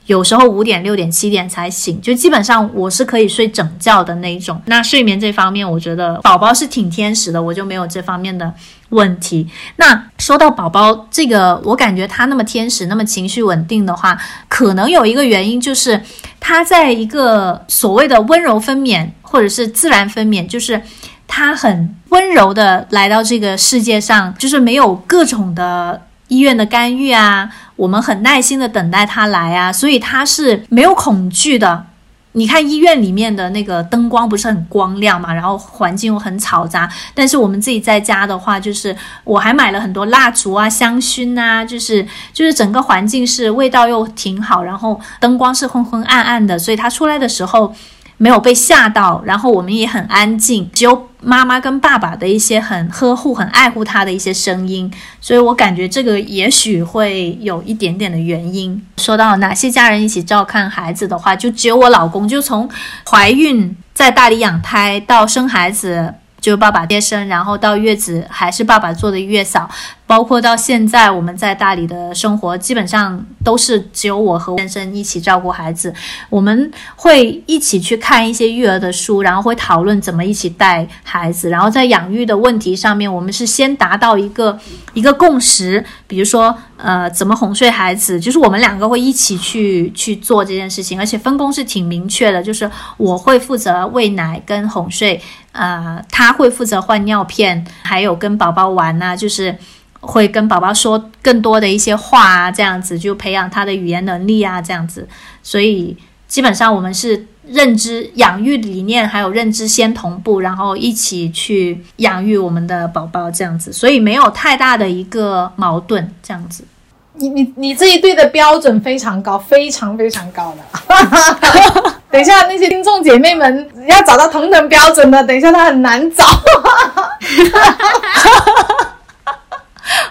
[0.05, 4.61] 有时候五点、六点、七点才醒，就基本上我是可以睡整觉的那一种。
[4.65, 8.53] 那睡眠这方面，我觉得宝宝是挺天使的，我就没有这方面的
[8.89, 9.47] 问题。
[9.77, 14.15] 那说到宝宝这个，我感觉他那么天使、那么情绪稳定的话，
[14.47, 15.99] 可能有一个原因就是
[16.39, 20.79] 他在一个所谓的温柔分娩或者是自然分娩，就是
[21.27, 26.01] 他很温柔的来到这个世界上，就是没有各种的。
[26.27, 31.85] 医院的干预啊，我们很耐心的等待他来啊，所以他是没有恐惧的。
[32.33, 38.93] 你看医院里面的那个灯光不是很光亮嘛，然后环境又很嘈杂，但是我们自己在家的话，就是
[39.23, 47.73] 我还买了很多蜡烛啊、香薰啊，就是就是整个环境是味道又挺好，然后灯光是昏昏暗暗的，所以他出来的时候。
[48.17, 58.81] 没有被吓到，然后我们也很安静，只有妈妈跟爸爸的一些很呵护、很爱护他的一些声音，所以我感觉这个也许会有一点点的原因。
[58.97, 62.69] 说到哪些家人一起照看孩子的话，就只有我老公，就从
[63.09, 66.13] 怀孕在大理养胎到生孩子。
[66.45, 69.67] 就爸爸接生，然后到月子还是爸爸做的月嫂，
[70.05, 75.91] 包括到现在我们在大理的生活，基本上都是只有我和先生一起照顾孩子。
[76.29, 81.49] 我们会一起去看一些育儿的书，然后会讨论怎么一起带孩子。
[81.49, 84.59] 然后在养育的问题上面，我们是先达到一个
[84.93, 95.19] 一个共识，比如说呃怎么哄睡孩子，就是我们两个会一起去去做这件事情，而且分工是挺明确的，就是我会负责喂奶跟哄睡。
[95.55, 99.57] 呃，他会负责换尿片，还有跟宝宝玩呐，就是
[100.01, 105.07] 会跟宝宝说更多的一些话啊，这样子就培养他的语言能力啊，这样子。
[105.41, 116.65] 所以基本上我们是认知养育理念还有认知先同步，然后一起去养育我们的宝宝这样子，所以没有太大的一个矛盾这样子。
[117.13, 121.94] 你你你这一对的标准非常高，非常非常高的。
[122.15, 126.23] 等一下，那些听众姐妹们要找到同等标准的，等一下他很难找。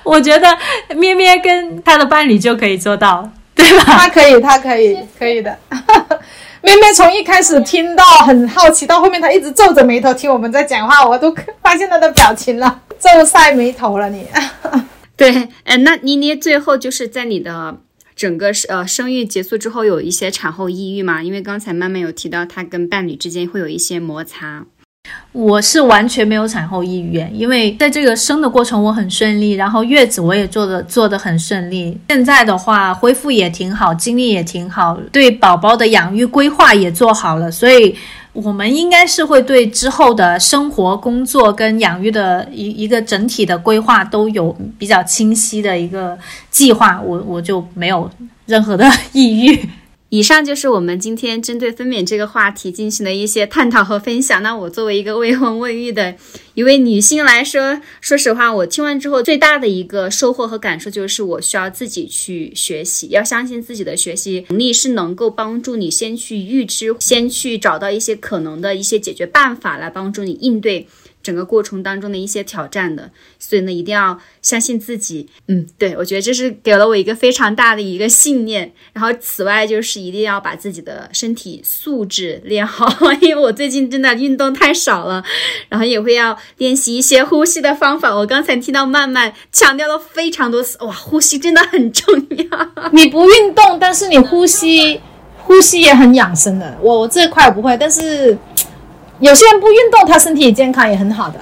[0.03, 0.47] 我觉得
[0.95, 3.85] 咩咩跟他的伴侣就可以做到，对吧？
[3.87, 5.57] 他可以，他可以，可以的。
[6.61, 14.27] 咩咩从一开始听到很好奇，到后面他一直皱着眉头听我们在讲话，我都发现他的表情了，皱晒眉头了你。
[15.17, 17.75] 对，哎，那妮妮最后就是在你的
[18.25, 21.23] 整个呃生育结束之后，有一些产后抑郁吗？
[21.23, 24.65] 因为刚才曼曼有提到，她跟伴侣之间会有一些摩擦。
[25.33, 31.99] 我是完全没有产后抑郁，因为在这个生的过程我很顺利，然后月子我也做的做的很顺利。
[32.09, 37.95] 现在的话恢复也挺好，精力也挺好，对宝宝的养育规划也做好了，所以
[38.35, 46.19] 我们应该是会对之后的生活、工作跟养育的一一个整体的规划都有比较清晰的一个
[46.51, 48.11] 计划，我我就没有
[48.47, 49.69] 任何的 抑郁。
[50.15, 54.41] 以上就是我们今天针对分娩这个话题进行的一些探讨和分享。
[54.45, 56.15] 那我作为一个未婚未育的
[56.55, 70.87] 一位女性来说，说实话，我听完之后最大的一个收获和感受就是，我需要自己去学习，要相信自己的学习能力是能够帮助你先去预知，先去找到一些可能的一些解决办法，来帮助你应对。
[71.25, 75.27] 整个过程当中的一些挑战的，所以呢，一定要相信自己。
[75.49, 78.71] 嗯，对，我觉得这是给了我一个非常大的一个信念。
[78.93, 82.87] 然后，此外就是一定要把自己的身体素质练好，
[83.23, 85.25] 因为我最近真的运动太少了。
[85.71, 88.15] 然后也会要练习一些呼吸的方法。
[88.15, 92.91] 我刚才听到曼曼强调了非常多次，哇，呼吸真的很重要。
[92.93, 95.01] 你不运动，但是你呼吸，
[95.39, 96.79] 呼吸也很养生的。
[96.83, 98.37] 我我这块我不会，但是。
[99.21, 101.39] 有些人不运动，他身体健康也很好的，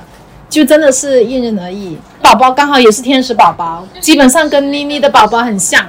[0.48, 1.96] 就真的是因人而异。
[2.20, 5.86] 宝宝刚好也是天使宝宝，基本上跟妮妮的宝宝很像。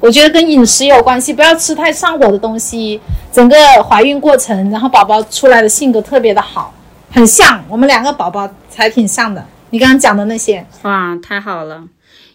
[0.00, 3.00] 我觉得跟饮食有关系，不要吃太上火的东西。
[3.32, 6.74] 整个怀孕过程，然后宝宝出来的性格特别的好，
[7.10, 9.44] 很像我们两个宝宝才挺像的。
[9.70, 11.82] 你刚刚讲的那些，哇，太好了。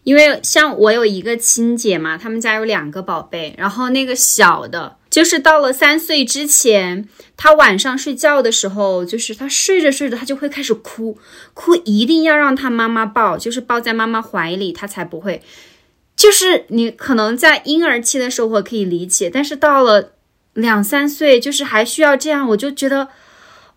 [0.04, 4.96] 因为像我有一个亲姐嘛，他们家有两个宝贝，然后那个小的。
[5.20, 7.06] 就是到了三岁之前，
[7.36, 11.18] 他晚上睡觉的时候，就是他睡着睡着，他就会开始哭，
[11.54, 15.42] 哭一定要让他妈妈抱，就是抱在妈妈怀里，他才不会。
[16.16, 20.14] 就是你可能在婴儿期的时候可以理解，但是到了
[20.54, 23.10] 两三岁，就是还需要这样，我就觉得。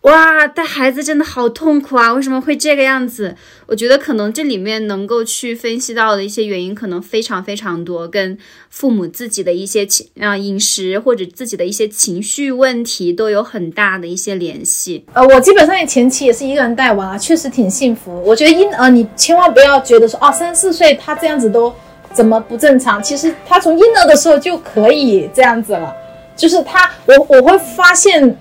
[0.02, 2.12] 哇，带孩子真的好痛苦啊！
[2.12, 3.36] 为什么会这个样子？
[3.66, 8.36] 我觉得可能这里面能够去分析到的一些原因，可能非常非常多，跟
[8.68, 15.04] 父母自己的一些情啊饮食或者自己的一些情绪问题都有很大的一些联系。
[15.12, 18.20] 呃，我基本上也前期也是一个人带娃，确实挺幸福。
[18.24, 21.72] 我觉得婴儿你千万不要觉得说啊三四岁他这样子都
[22.12, 23.00] 怎么不正常？
[23.00, 25.94] 其实他从婴儿的时候就可以这样子了，
[26.36, 28.36] 就是他我我会发现。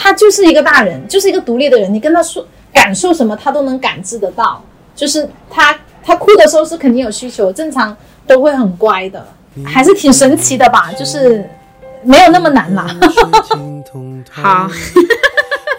[0.00, 1.92] 他就是一个大人，就是一个独立的人。
[1.92, 4.62] 你跟他说感受什么，他都能感知得到。
[4.94, 7.96] 就是他，他哭的时候是肯定有需求，正常
[8.26, 9.26] 都会很乖的，
[9.66, 10.92] 还是挺神奇的吧？
[10.96, 11.44] 就是
[12.04, 12.86] 没有那么难啦。
[14.30, 14.70] 好，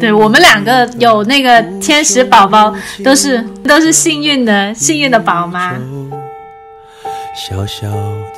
[0.00, 5.78] 对我们两个有那个天使宝宝，都是都是幸运的，幸运的宝妈。
[7.34, 7.90] 小小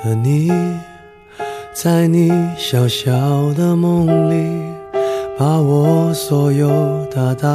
[0.05, 0.51] 的你，
[1.73, 3.13] 在你小小
[3.57, 4.78] 的梦里。
[5.39, 7.49] 把我所有大大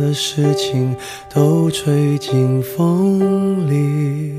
[0.00, 0.96] 的事情
[1.34, 4.32] 都吹进风里。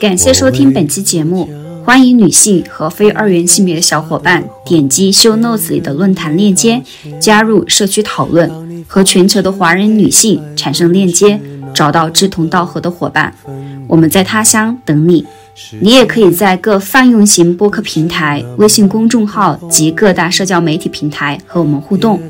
[0.00, 1.46] 感谢收听本期节目，
[1.84, 6.82] 欢迎女性和非二元性别的小伙伴点击 show notes 里的论坛链接，
[7.20, 8.50] 加入社区讨论，
[8.86, 11.38] 和全球的华人女性产生链接，
[11.74, 13.34] 找到志同道合的伙伴。
[13.86, 15.26] 我们在他乡等你。
[15.80, 22.20] 你也可以在各泛用型播客平台、微信公众号及各大社交媒体平台和我们互动。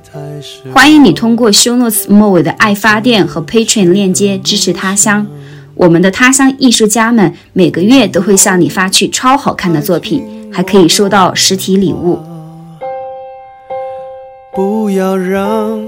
[0.73, 5.27] 欢迎你通过 Show Notes 末尾的爱发电和 Patreon 链接支持他乡。
[5.75, 12.19] 我们的他乡艺术家们每个月都会向你发去超好看的作品，还可以收到实体礼物。
[14.55, 15.87] 不要让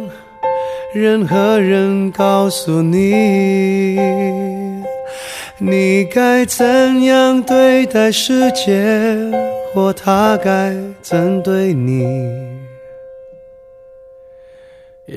[0.94, 4.59] 任何人告诉你。
[5.62, 8.82] 你该怎样对待世界，
[9.74, 12.02] 或他该怎对你？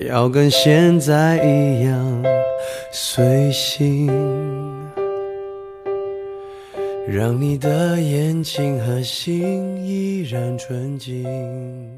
[0.09, 2.23] 要跟现在一样
[2.91, 4.11] 随性，
[7.07, 11.92] 让你的眼睛和心依然纯净。